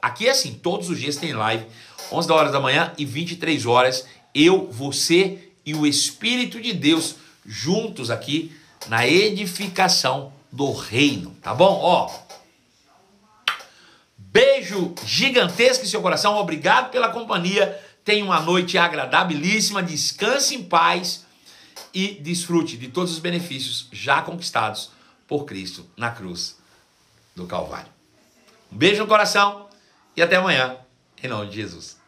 aqui 0.00 0.26
é 0.26 0.30
assim, 0.30 0.54
todos 0.54 0.88
os 0.88 0.98
dias 0.98 1.16
tem 1.16 1.34
live, 1.34 1.66
11 2.10 2.32
horas 2.32 2.52
da 2.52 2.58
manhã 2.58 2.94
e 2.96 3.04
23 3.04 3.66
horas. 3.66 4.06
Eu, 4.34 4.70
você 4.72 5.50
e 5.66 5.74
o 5.74 5.86
Espírito 5.86 6.58
de 6.58 6.72
Deus 6.72 7.16
juntos 7.44 8.10
aqui 8.10 8.56
na 8.88 9.06
edificação 9.06 10.32
do 10.50 10.72
reino, 10.72 11.36
tá 11.42 11.54
bom? 11.54 11.78
Ó, 11.82 12.10
beijo 14.16 14.94
gigantesco 15.04 15.84
em 15.84 15.88
seu 15.88 16.00
coração, 16.00 16.36
obrigado 16.36 16.90
pela 16.90 17.10
companhia. 17.10 17.78
Tenha 18.02 18.24
uma 18.24 18.40
noite 18.40 18.78
agradabilíssima, 18.78 19.82
descanse 19.82 20.54
em 20.54 20.62
paz 20.62 21.26
e 21.92 22.14
desfrute 22.14 22.78
de 22.78 22.88
todos 22.88 23.12
os 23.12 23.18
benefícios 23.18 23.88
já 23.92 24.22
conquistados 24.22 24.90
por 25.28 25.44
Cristo 25.44 25.86
na 25.96 26.10
cruz 26.10 26.63
do 27.34 27.46
Calvário. 27.46 27.90
Um 28.72 28.76
beijo 28.76 29.02
no 29.02 29.08
coração 29.08 29.68
e 30.16 30.22
até 30.22 30.36
amanhã, 30.36 30.78
em 31.22 31.28
nome 31.28 31.48
de 31.48 31.56
Jesus. 31.56 31.98